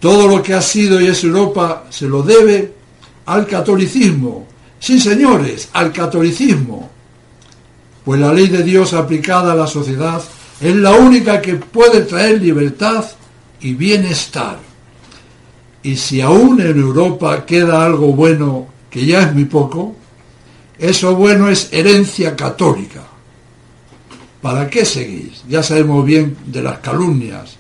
[0.00, 2.72] Todo lo que ha sido y es Europa se lo debe
[3.26, 4.46] al catolicismo.
[4.78, 6.90] Sí, señores, al catolicismo.
[8.04, 10.22] Pues la ley de Dios aplicada a la sociedad
[10.62, 13.04] es la única que puede traer libertad
[13.60, 14.58] y bienestar.
[15.82, 19.96] Y si aún en Europa queda algo bueno, que ya es muy poco,
[20.78, 23.02] eso bueno es herencia católica.
[24.40, 25.42] ¿Para qué seguís?
[25.48, 27.56] Ya sabemos bien de las calumnias,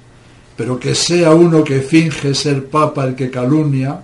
[0.56, 4.00] pero que sea uno que finge ser papa el que calumnia,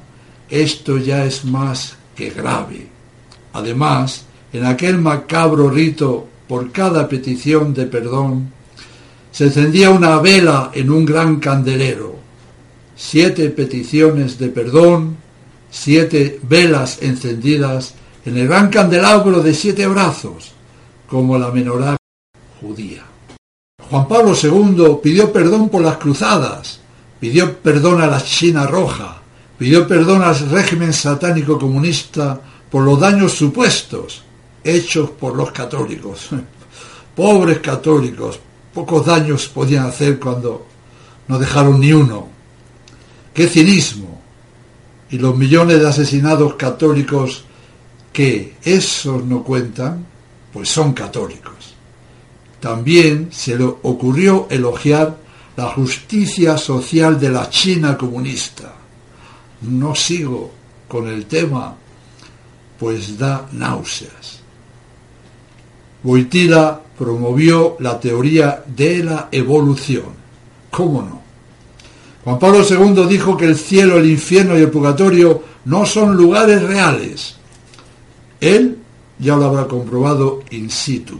[0.51, 2.89] esto ya es más que grave.
[3.53, 8.58] Además, en aquel macabro rito, por cada petición de perdón,
[9.39, 12.17] se encendía una vela en un gran candelero,
[12.97, 15.17] siete peticiones de perdón,
[15.71, 20.55] siete velas encendidas en el gran candelabro de siete brazos,
[21.09, 21.97] como la menorá
[22.61, 23.05] judía.
[23.89, 26.81] Juan Pablo II pidió perdón por las cruzadas,
[27.21, 29.23] pidió perdón a la China Roja,
[29.57, 34.25] pidió perdón al régimen satánico comunista por los daños supuestos
[34.65, 36.31] hechos por los católicos.
[37.15, 38.41] Pobres católicos,
[38.79, 40.65] pocos daños podían hacer cuando
[41.27, 42.29] no dejaron ni uno.
[43.35, 44.21] ¡Qué cinismo!
[45.11, 47.43] Y los millones de asesinados católicos
[48.13, 50.07] que esos no cuentan,
[50.53, 51.75] pues son católicos.
[52.61, 55.17] También se le ocurrió elogiar
[55.57, 58.75] la justicia social de la China comunista.
[59.63, 60.53] No sigo
[60.87, 61.75] con el tema,
[62.79, 64.39] pues da náuseas.
[66.05, 70.07] Boitila promovió la teoría de la evolución.
[70.71, 71.23] ¿Cómo no?
[72.25, 76.63] Juan Pablo II dijo que el cielo, el infierno y el purgatorio no son lugares
[76.63, 77.37] reales.
[78.41, 78.79] Él
[79.19, 81.19] ya lo habrá comprobado in situ.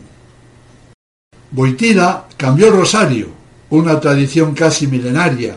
[1.51, 3.29] Boitila cambió rosario,
[3.71, 5.57] una tradición casi milenaria.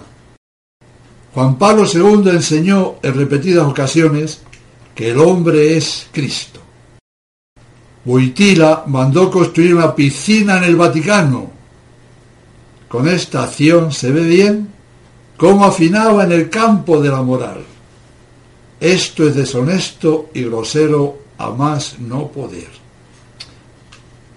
[1.33, 4.41] Juan Pablo II enseñó en repetidas ocasiones
[4.95, 6.50] que el hombre es Cristo.
[8.03, 11.51] Boitila mandó construir una piscina en el Vaticano.
[12.87, 14.69] Con esta acción se ve bien
[15.37, 17.63] cómo afinaba en el campo de la moral.
[18.79, 22.69] Esto es deshonesto y grosero a más no poder.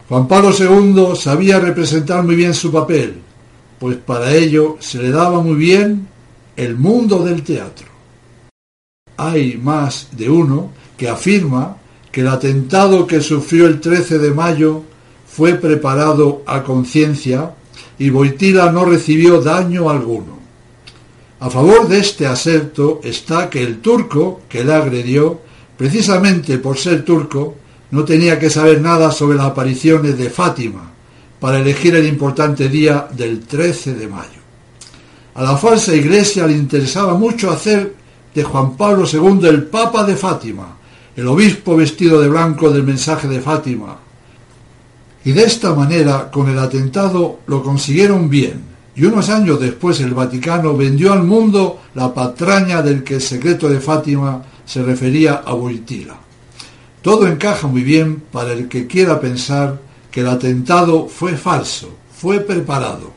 [0.09, 3.23] Juan Pablo II sabía representar muy bien su papel,
[3.79, 6.07] pues para ello se le daba muy bien
[6.57, 7.89] el mundo del teatro.
[9.17, 11.79] Hay más de uno que afirma
[12.15, 14.85] que el atentado que sufrió el 13 de mayo
[15.27, 17.57] fue preparado a conciencia
[17.99, 20.39] y Boitila no recibió daño alguno.
[21.41, 25.41] A favor de este aserto está que el turco que le agredió,
[25.77, 27.57] precisamente por ser turco,
[27.91, 30.93] no tenía que saber nada sobre las apariciones de Fátima
[31.41, 34.41] para elegir el importante día del 13 de mayo.
[35.35, 37.93] A la falsa iglesia le interesaba mucho hacer
[38.32, 40.74] de Juan Pablo II el Papa de Fátima,
[41.16, 43.99] el obispo vestido de blanco del mensaje de Fátima.
[45.24, 48.62] Y de esta manera, con el atentado, lo consiguieron bien,
[48.97, 53.69] y unos años después el Vaticano vendió al mundo la patraña del que el secreto
[53.69, 56.16] de Fátima se refería a Boitila.
[57.03, 59.78] Todo encaja muy bien para el que quiera pensar
[60.11, 63.12] que el atentado fue falso, fue preparado.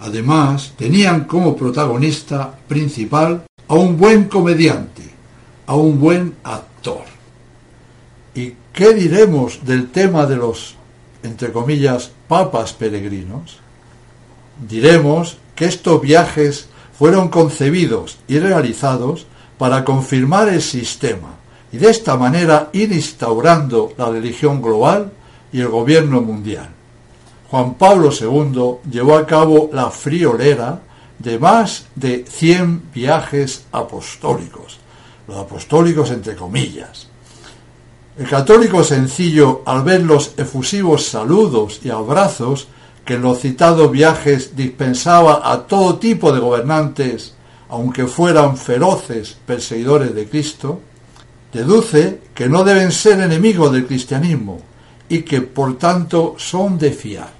[0.00, 5.02] Además, tenían como protagonista principal a un buen comediante,
[5.66, 6.67] a un buen actor.
[8.78, 10.76] ¿Y qué diremos del tema de los,
[11.24, 13.58] entre comillas, papas peregrinos?
[14.68, 19.26] Diremos que estos viajes fueron concebidos y realizados
[19.58, 21.30] para confirmar el sistema,
[21.72, 25.10] y de esta manera ir instaurando la religión global
[25.52, 26.68] y el gobierno mundial.
[27.50, 30.82] Juan Pablo II llevó a cabo la friolera
[31.18, 34.78] de más de 100 viajes apostólicos,
[35.26, 37.07] los apostólicos entre comillas.
[38.18, 42.66] El católico sencillo, al ver los efusivos saludos y abrazos
[43.04, 47.34] que en los citados viajes dispensaba a todo tipo de gobernantes,
[47.68, 50.80] aunque fueran feroces perseguidores de Cristo,
[51.52, 54.58] deduce que no deben ser enemigos del cristianismo
[55.08, 57.30] y que por tanto son de fiar.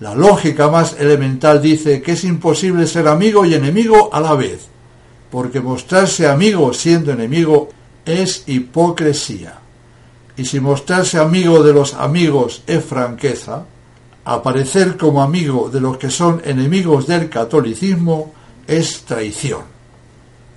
[0.00, 4.66] La lógica más elemental dice que es imposible ser amigo y enemigo a la vez,
[5.30, 7.70] porque mostrarse amigo siendo enemigo
[8.04, 9.61] es hipocresía.
[10.36, 13.64] Y si mostrarse amigo de los amigos es franqueza,
[14.24, 18.32] aparecer como amigo de los que son enemigos del catolicismo
[18.66, 19.62] es traición.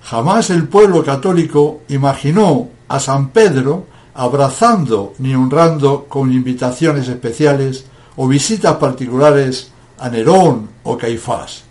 [0.02, 7.86] Jamás el pueblo católico imaginó a San Pedro abrazando ni honrando con invitaciones especiales
[8.16, 11.64] o visitas particulares a Nerón o Caifás.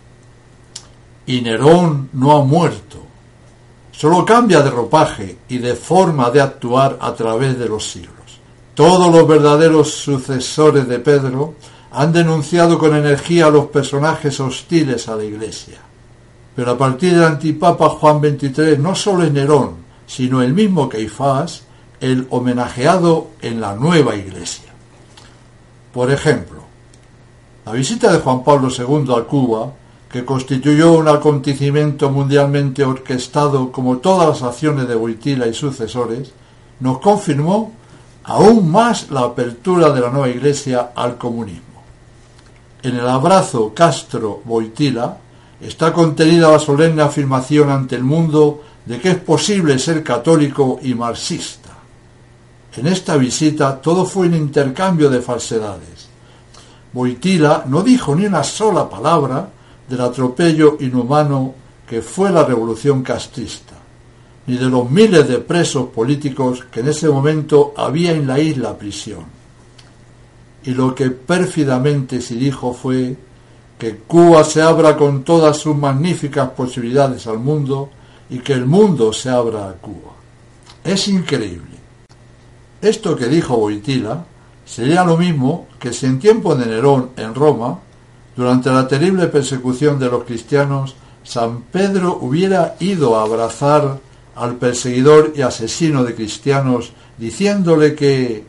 [1.26, 3.05] Y Nerón no ha muerto,
[3.96, 8.12] solo cambia de ropaje y de forma de actuar a través de los siglos.
[8.74, 11.54] Todos los verdaderos sucesores de Pedro
[11.92, 15.78] han denunciado con energía a los personajes hostiles a la Iglesia.
[16.54, 21.62] Pero a partir del antipapa Juan XXIII no solo es Nerón, sino el mismo Caifás,
[21.98, 24.72] el homenajeado en la nueva Iglesia.
[25.94, 26.60] Por ejemplo,
[27.64, 29.72] la visita de Juan Pablo II a Cuba,
[30.10, 36.32] que constituyó un acontecimiento mundialmente orquestado como todas las acciones de Boitila y sucesores,
[36.80, 37.72] nos confirmó
[38.24, 41.82] aún más la apertura de la nueva Iglesia al comunismo.
[42.82, 45.16] En el abrazo Castro-Boitila
[45.60, 50.94] está contenida la solemne afirmación ante el mundo de que es posible ser católico y
[50.94, 51.70] marxista.
[52.76, 56.08] En esta visita todo fue un intercambio de falsedades.
[56.92, 59.48] Boitila no dijo ni una sola palabra
[59.88, 61.54] del atropello inhumano
[61.88, 63.74] que fue la revolución castrista,
[64.46, 68.76] ni de los miles de presos políticos que en ese momento había en la isla
[68.76, 69.24] prisión.
[70.64, 73.16] Y lo que pérfidamente se dijo fue
[73.78, 77.90] que Cuba se abra con todas sus magníficas posibilidades al mundo
[78.28, 80.12] y que el mundo se abra a Cuba.
[80.82, 81.76] Es increíble.
[82.80, 84.24] Esto que dijo Boitila
[84.64, 87.80] sería lo mismo que si en tiempo de Nerón en Roma,
[88.36, 90.94] durante la terrible persecución de los cristianos,
[91.24, 93.98] San Pedro hubiera ido a abrazar
[94.36, 98.44] al perseguidor y asesino de cristianos diciéndole que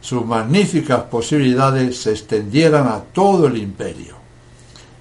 [0.00, 4.16] sus magníficas posibilidades se extendieran a todo el imperio,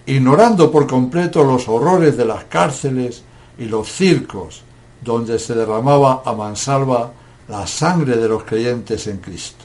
[0.05, 3.23] ignorando por completo los horrores de las cárceles
[3.57, 4.61] y los circos
[5.01, 7.11] donde se derramaba a mansalva
[7.47, 9.63] la sangre de los creyentes en Cristo.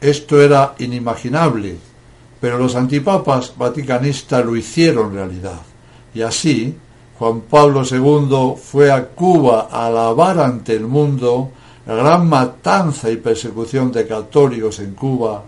[0.00, 1.76] Esto era inimaginable,
[2.40, 5.60] pero los antipapas vaticanistas lo hicieron realidad.
[6.14, 6.76] Y así,
[7.18, 11.50] Juan Pablo II fue a Cuba a alabar ante el mundo
[11.86, 15.42] la gran matanza y persecución de católicos en Cuba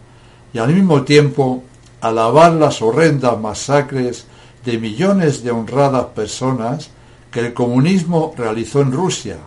[0.52, 1.62] y al mismo tiempo
[2.00, 4.26] alabar las horrendas masacres
[4.64, 6.90] de millones de honradas personas
[7.30, 9.38] que el comunismo realizó en Rusia,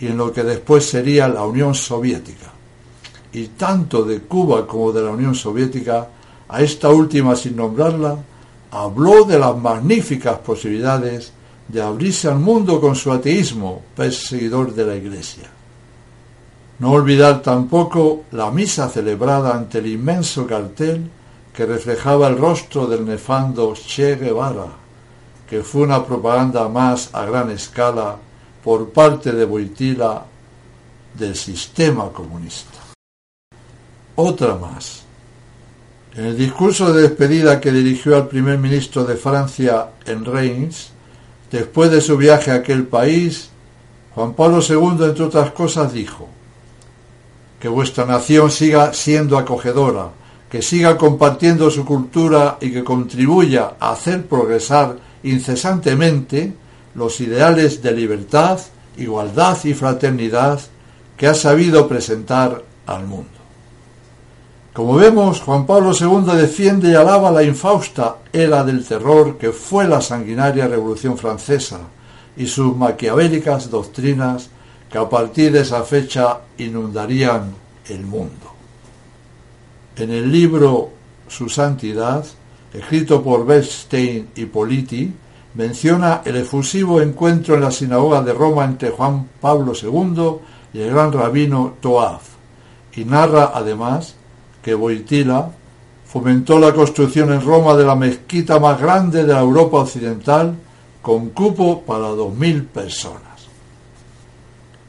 [0.00, 2.50] y en lo que después sería la Unión Soviética.
[3.32, 6.08] Y tanto de Cuba como de la Unión Soviética,
[6.50, 8.16] a esta última sin nombrarla,
[8.70, 11.32] habló de las magníficas posibilidades
[11.68, 15.48] de abrirse al mundo con su ateísmo, perseguidor de la Iglesia.
[16.80, 21.10] No olvidar tampoco la misa celebrada ante el inmenso cartel
[21.52, 24.68] que reflejaba el rostro del nefando Che Guevara,
[25.48, 28.16] que fue una propaganda más a gran escala
[28.64, 30.24] por parte de Boitila
[31.14, 32.78] del sistema comunista.
[34.16, 35.09] Otra más.
[36.16, 40.90] En el discurso de despedida que dirigió al primer ministro de Francia en Reims,
[41.52, 43.50] después de su viaje a aquel país,
[44.14, 46.28] Juan Pablo II, entre otras cosas, dijo
[47.60, 50.10] que vuestra nación siga siendo acogedora,
[50.50, 56.54] que siga compartiendo su cultura y que contribuya a hacer progresar incesantemente
[56.96, 58.58] los ideales de libertad,
[58.96, 60.60] igualdad y fraternidad
[61.16, 63.39] que ha sabido presentar al mundo.
[64.72, 69.88] Como vemos, Juan Pablo II defiende y alaba la infausta era del terror que fue
[69.88, 71.80] la sanguinaria Revolución Francesa
[72.36, 74.48] y sus maquiavélicas doctrinas
[74.88, 77.52] que a partir de esa fecha inundarían
[77.88, 78.54] el mundo.
[79.96, 80.90] En el libro
[81.26, 82.24] Su Santidad,
[82.72, 85.12] escrito por Bernstein y Politi,
[85.54, 90.36] menciona el efusivo encuentro en la sinagoga de Roma entre Juan Pablo II
[90.72, 92.22] y el gran rabino Toaf,
[92.94, 94.14] y narra además
[94.62, 95.50] que Boitila
[96.06, 100.56] fomentó la construcción en Roma de la mezquita más grande de la Europa occidental
[101.00, 103.46] con cupo para dos mil personas.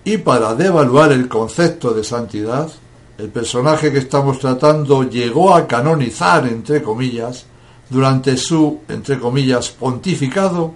[0.04, 2.70] Y para devaluar el concepto de santidad,
[3.18, 7.46] el personaje que estamos tratando llegó a canonizar, entre comillas,
[7.88, 10.74] durante su, entre comillas, pontificado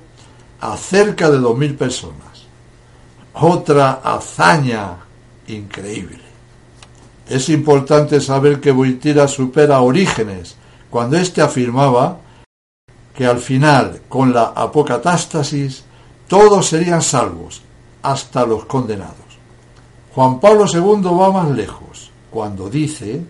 [0.62, 2.46] a cerca de dos mil personas.
[3.34, 4.98] Otra hazaña
[5.48, 6.25] increíble.
[7.28, 10.56] Es importante saber que Boitira supera Orígenes.
[10.90, 12.20] Cuando éste afirmaba
[13.16, 15.84] que al final, con la apocatástasis,
[16.28, 17.62] todos serían salvos,
[18.04, 19.16] hasta los condenados.
[20.14, 23.22] Juan Pablo II va más lejos, cuando dice,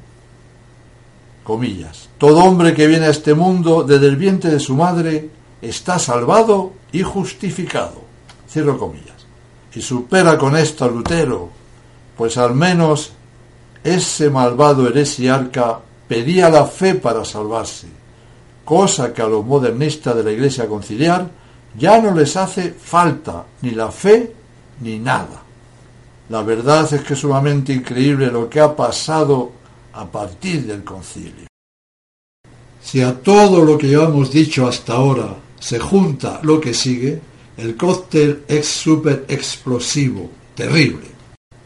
[1.44, 5.30] comillas, todo hombre que viene a este mundo desde el vientre de su madre
[5.62, 8.02] está salvado y justificado,
[8.50, 9.26] cierro comillas,
[9.74, 11.50] y supera con esto a Lutero,
[12.18, 13.14] pues al menos
[13.86, 17.88] ese malvado heresiarca pedía la fe para salvarse,
[18.66, 21.30] cosa que a los modernistas de la Iglesia conciliar
[21.78, 24.34] ya no les hace falta ni la fe
[24.82, 25.44] ni nada.
[26.30, 29.52] La verdad es que es sumamente increíble lo que ha pasado
[29.94, 31.46] a partir del concilio.
[32.82, 37.22] Si a todo lo que llevamos dicho hasta ahora se junta lo que sigue,
[37.58, 41.06] el cóctel es súper explosivo, terrible.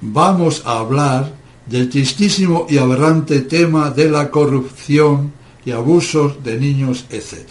[0.01, 1.38] Vamos a hablar
[1.69, 5.31] del tristísimo y aberrante tema de la corrupción
[5.63, 7.47] y abusos de niños, etc.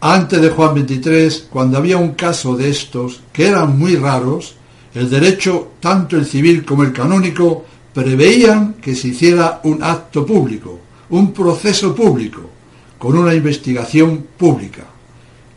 [0.00, 4.54] Antes de Juan XXIII, cuando había un caso de estos, que eran muy raros,
[4.94, 10.78] el derecho, tanto el civil como el canónico, preveían que se hiciera un acto público,
[11.10, 12.42] un proceso público,
[12.98, 14.84] con una investigación pública,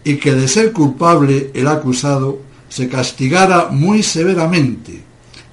[0.04, 2.40] y que de ser culpable el acusado
[2.70, 5.05] se castigara muy severamente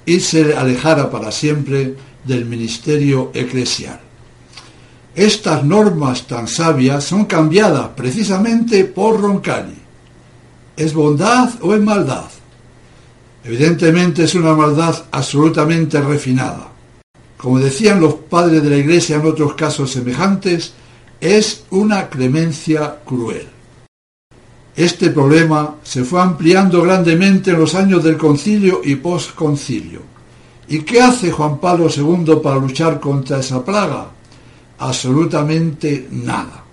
[0.05, 4.01] y se alejara para siempre del ministerio eclesial.
[5.15, 9.77] Estas normas tan sabias son cambiadas precisamente por Roncalli.
[10.77, 12.25] ¿Es bondad o es maldad?
[13.45, 16.69] Evidentemente es una maldad absolutamente refinada.
[17.37, 20.73] Como decían los padres de la Iglesia en otros casos semejantes,
[21.21, 23.52] es una clemencia cruel.
[24.75, 30.01] Este problema se fue ampliando grandemente en los años del concilio y posconcilio.
[30.69, 34.09] ¿Y qué hace Juan Pablo II para luchar contra esa plaga?
[34.83, 36.65] absolutamente nada.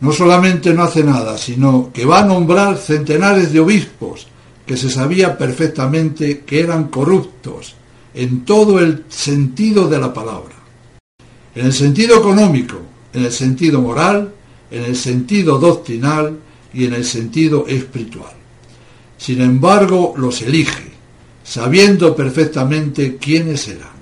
[0.00, 4.26] No solamente no hace nada, sino que va a nombrar centenares de obispos
[4.66, 7.76] que se sabía perfectamente que eran corruptos
[8.14, 10.54] en todo el sentido de la palabra.
[11.54, 12.76] En el sentido económico,
[13.12, 14.34] en el sentido moral,
[14.70, 16.38] en el sentido doctrinal
[16.74, 18.32] y en el sentido espiritual.
[19.16, 20.92] Sin embargo, los elige,
[21.42, 23.94] sabiendo perfectamente quiénes eran.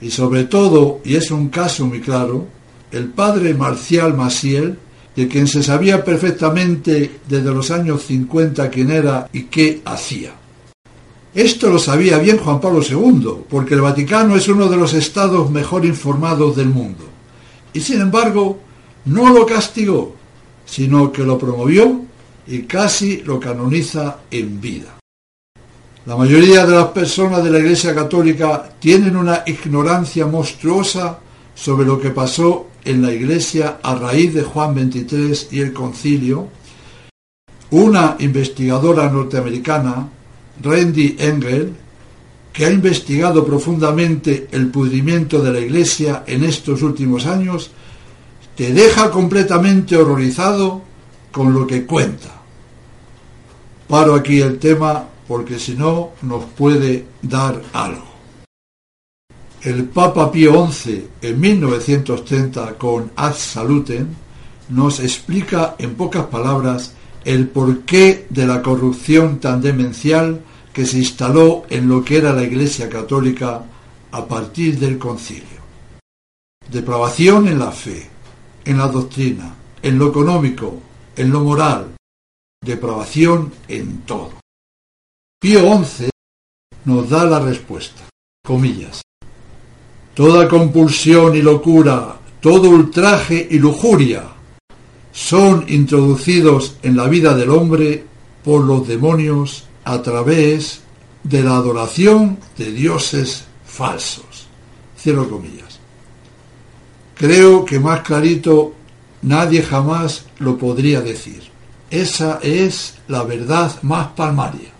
[0.00, 2.46] Y sobre todo, y es un caso muy claro,
[2.90, 4.78] el padre Marcial Maciel,
[5.14, 10.32] de quien se sabía perfectamente desde los años 50 quién era y qué hacía.
[11.34, 15.50] Esto lo sabía bien Juan Pablo II, porque el Vaticano es uno de los estados
[15.50, 17.04] mejor informados del mundo.
[17.72, 18.60] Y sin embargo,
[19.04, 20.16] no lo castigó,
[20.68, 22.02] sino que lo promovió
[22.46, 24.98] y casi lo canoniza en vida.
[26.06, 31.18] La mayoría de las personas de la Iglesia Católica tienen una ignorancia monstruosa
[31.54, 36.48] sobre lo que pasó en la Iglesia a raíz de Juan XXIII y el concilio.
[37.70, 40.08] Una investigadora norteamericana,
[40.62, 41.74] Randy Engel,
[42.52, 47.70] que ha investigado profundamente el pudrimiento de la Iglesia en estos últimos años,
[48.58, 50.82] te deja completamente horrorizado
[51.30, 52.42] con lo que cuenta.
[53.86, 58.08] Paro aquí el tema porque si no nos puede dar algo.
[59.62, 64.08] El Papa Pío XI en 1930 con Ad Saluten
[64.70, 66.94] nos explica en pocas palabras
[67.24, 70.40] el porqué de la corrupción tan demencial
[70.72, 73.62] que se instaló en lo que era la Iglesia Católica
[74.10, 75.58] a partir del concilio.
[76.68, 78.17] Depravación en la fe,
[78.64, 80.80] en la doctrina, en lo económico,
[81.16, 81.94] en lo moral,
[82.64, 84.32] depravación en todo.
[85.40, 86.10] Pío XI
[86.84, 88.02] nos da la respuesta.
[88.44, 89.02] Comillas.
[90.14, 94.24] Toda compulsión y locura, todo ultraje y lujuria
[95.12, 98.04] son introducidos en la vida del hombre
[98.44, 100.82] por los demonios a través
[101.24, 104.46] de la adoración de dioses falsos.
[104.96, 105.67] Cierro comillas.
[107.18, 108.74] Creo que más clarito
[109.22, 111.42] nadie jamás lo podría decir.
[111.90, 114.70] Esa es la verdad más palmaria.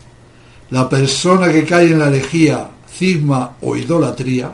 [0.70, 4.52] La persona que cae en la herejía, cisma o idolatría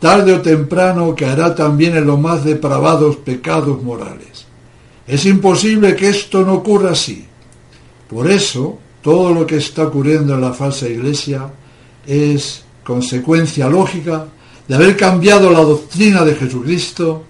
[0.00, 4.46] tarde o temprano caerá también en los más depravados pecados morales.
[5.06, 7.26] Es imposible que esto no ocurra así.
[8.08, 11.50] Por eso, todo lo que está ocurriendo en la falsa iglesia
[12.06, 14.26] es consecuencia lógica
[14.70, 17.24] de haber cambiado la doctrina de Jesucristo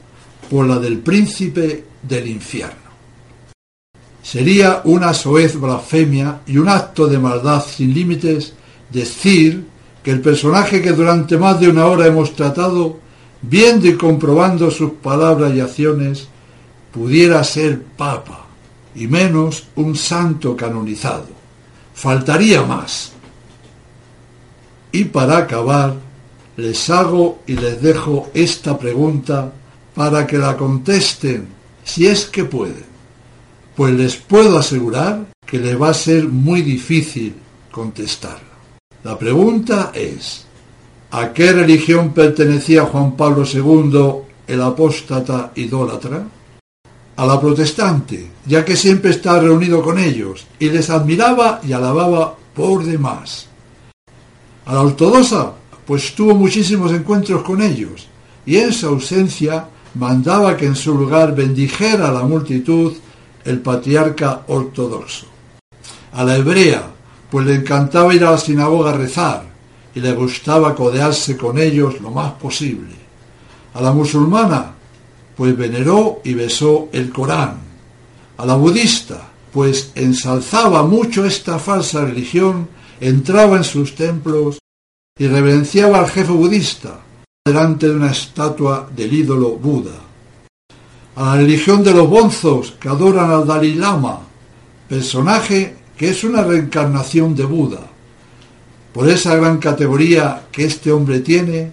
[0.51, 2.91] por la del príncipe del infierno.
[4.23, 8.53] Sería una soez blasfemia y un acto de maldad sin límites
[8.91, 9.65] decir
[10.03, 12.99] que el personaje que durante más de una hora hemos tratado,
[13.41, 16.29] viendo y comprobando sus palabras y acciones,
[16.93, 18.49] pudiera ser papa,
[18.95, 21.29] y menos un santo canonizado.
[21.95, 23.13] Faltaría más.
[24.93, 26.10] Y para acabar,
[26.61, 29.53] les hago y les dejo esta pregunta
[29.95, 31.49] para que la contesten
[31.85, 32.85] si es que pueden.
[33.75, 37.35] Pues les puedo asegurar que les va a ser muy difícil
[37.71, 38.51] contestarla.
[39.03, 40.45] La pregunta es,
[41.11, 46.27] ¿a qué religión pertenecía Juan Pablo II, el apóstata idólatra?
[47.17, 52.35] A la protestante, ya que siempre estaba reunido con ellos y les admiraba y alababa
[52.55, 53.47] por demás.
[54.67, 55.53] A la ortodoxa,
[55.91, 58.07] pues tuvo muchísimos encuentros con ellos
[58.47, 62.93] y en su ausencia mandaba que en su lugar bendijera a la multitud
[63.45, 65.27] el patriarca ortodoxo.
[66.13, 66.85] A la hebrea,
[67.29, 69.47] pues le encantaba ir a la sinagoga a rezar
[69.93, 72.95] y le gustaba codearse con ellos lo más posible.
[73.75, 74.73] A la musulmana,
[75.37, 77.57] pues veneró y besó el Corán.
[78.37, 82.69] A la budista, pues ensalzaba mucho esta falsa religión,
[83.01, 84.61] entraba en sus templos
[85.21, 86.99] y reverenciaba al jefe budista
[87.45, 89.93] delante de una estatua del ídolo Buda.
[91.17, 94.21] A la religión de los bonzos que adoran al Dalai Lama,
[94.89, 97.87] personaje que es una reencarnación de Buda.
[98.95, 101.71] Por esa gran categoría que este hombre tiene,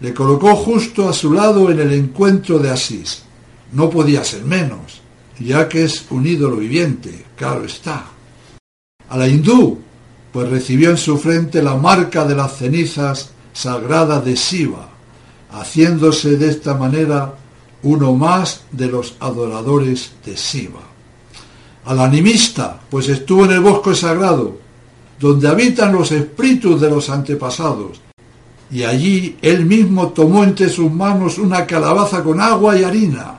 [0.00, 3.24] le colocó justo a su lado en el encuentro de Asís.
[3.72, 5.02] No podía ser menos,
[5.38, 8.06] ya que es un ídolo viviente, claro está.
[9.10, 9.78] A la hindú,
[10.32, 14.88] pues recibió en su frente la marca de las cenizas sagradas de Shiva,
[15.50, 17.34] haciéndose de esta manera
[17.82, 20.92] uno más de los adoradores de Shiva
[21.84, 24.58] al animista, pues estuvo en el bosque sagrado,
[25.18, 28.00] donde habitan los espíritus de los antepasados,
[28.70, 33.38] y allí él mismo tomó entre sus manos una calabaza con agua y harina,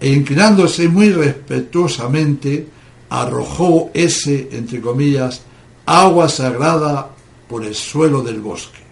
[0.00, 2.66] e inclinándose muy respetuosamente,
[3.10, 5.42] arrojó ese, entre comillas,
[5.86, 7.08] agua sagrada
[7.48, 8.82] por el suelo del bosque.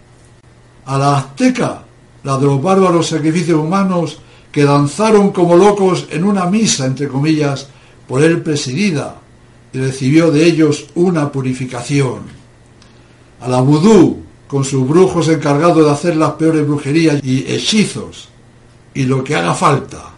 [0.87, 1.83] A la azteca,
[2.25, 4.19] la de los bárbaros sacrificios humanos
[4.51, 7.69] que danzaron como locos en una misa, entre comillas,
[8.07, 9.17] por él presidida,
[9.73, 12.21] y recibió de ellos una purificación.
[13.41, 18.29] A la vudú, con sus brujos encargados de hacer las peores brujerías y hechizos,
[18.93, 20.11] y lo que haga falta,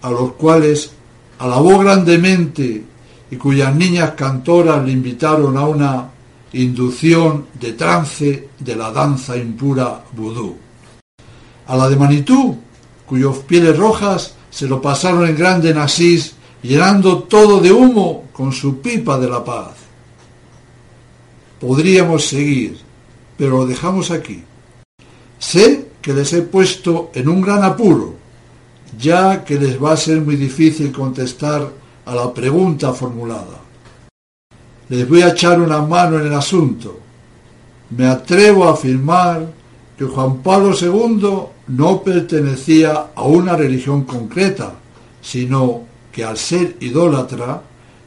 [0.00, 0.92] a los cuales
[1.38, 2.84] alabó grandemente
[3.30, 6.08] y cuyas niñas cantoras le invitaron a una
[6.52, 10.56] inducción de trance de la danza impura vudú.
[11.66, 12.58] A la de Manitú,
[13.06, 18.52] cuyos pieles rojas se lo pasaron en grande en Asís llenando todo de humo con
[18.52, 19.72] su pipa de la paz.
[21.60, 22.78] Podríamos seguir,
[23.36, 24.44] pero lo dejamos aquí.
[25.38, 28.14] Sé que les he puesto en un gran apuro,
[28.98, 31.70] ya que les va a ser muy difícil contestar
[32.04, 33.61] a la pregunta formulada.
[34.92, 37.00] Les voy a echar una mano en el asunto.
[37.96, 39.50] Me atrevo a afirmar
[39.96, 41.30] que Juan Pablo II
[41.68, 44.74] no pertenecía a una religión concreta,
[45.22, 47.62] sino que al ser idólatra,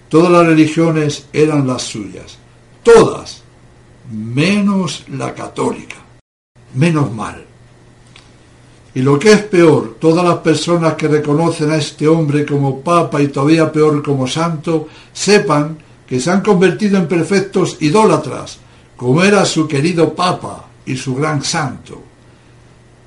[0.10, 2.38] todas las religiones eran las suyas.
[2.84, 3.42] Todas,
[4.12, 5.96] menos la católica.
[6.76, 7.44] Menos mal.
[8.94, 13.24] Y lo que es peor, todas las personas que reconocen a este hombre como papa
[13.24, 18.60] y todavía peor como santo, sepan que se han convertido en perfectos idólatras,
[18.96, 22.02] como era su querido papa y su gran santo.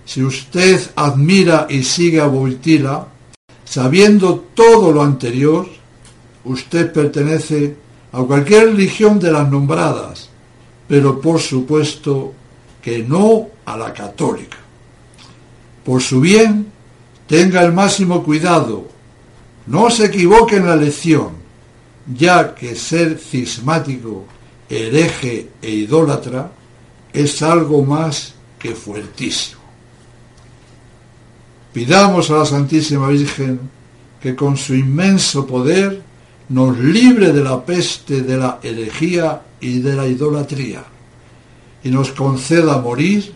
[0.04, 3.06] Si usted admira y sigue a Boitila,
[3.68, 5.66] Sabiendo todo lo anterior,
[6.44, 7.76] usted pertenece
[8.12, 10.30] a cualquier religión de las nombradas,
[10.88, 12.32] pero por supuesto
[12.80, 14.56] que no a la católica.
[15.84, 16.72] Por su bien,
[17.26, 18.88] tenga el máximo cuidado,
[19.66, 21.32] no se equivoque en la lección,
[22.14, 24.26] ya que ser cismático,
[24.68, 26.50] hereje e idólatra
[27.12, 29.60] es algo más que fuertísimo.
[31.72, 33.60] Pidamos a la Santísima Virgen
[34.20, 36.02] que con su inmenso poder
[36.48, 40.84] nos libre de la peste de la herejía y de la idolatría
[41.84, 43.32] y nos conceda morir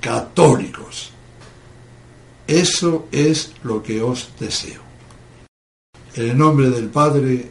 [0.00, 1.10] católicos.
[2.46, 4.82] Eso es lo que os deseo.
[6.14, 7.50] En el nombre del Padre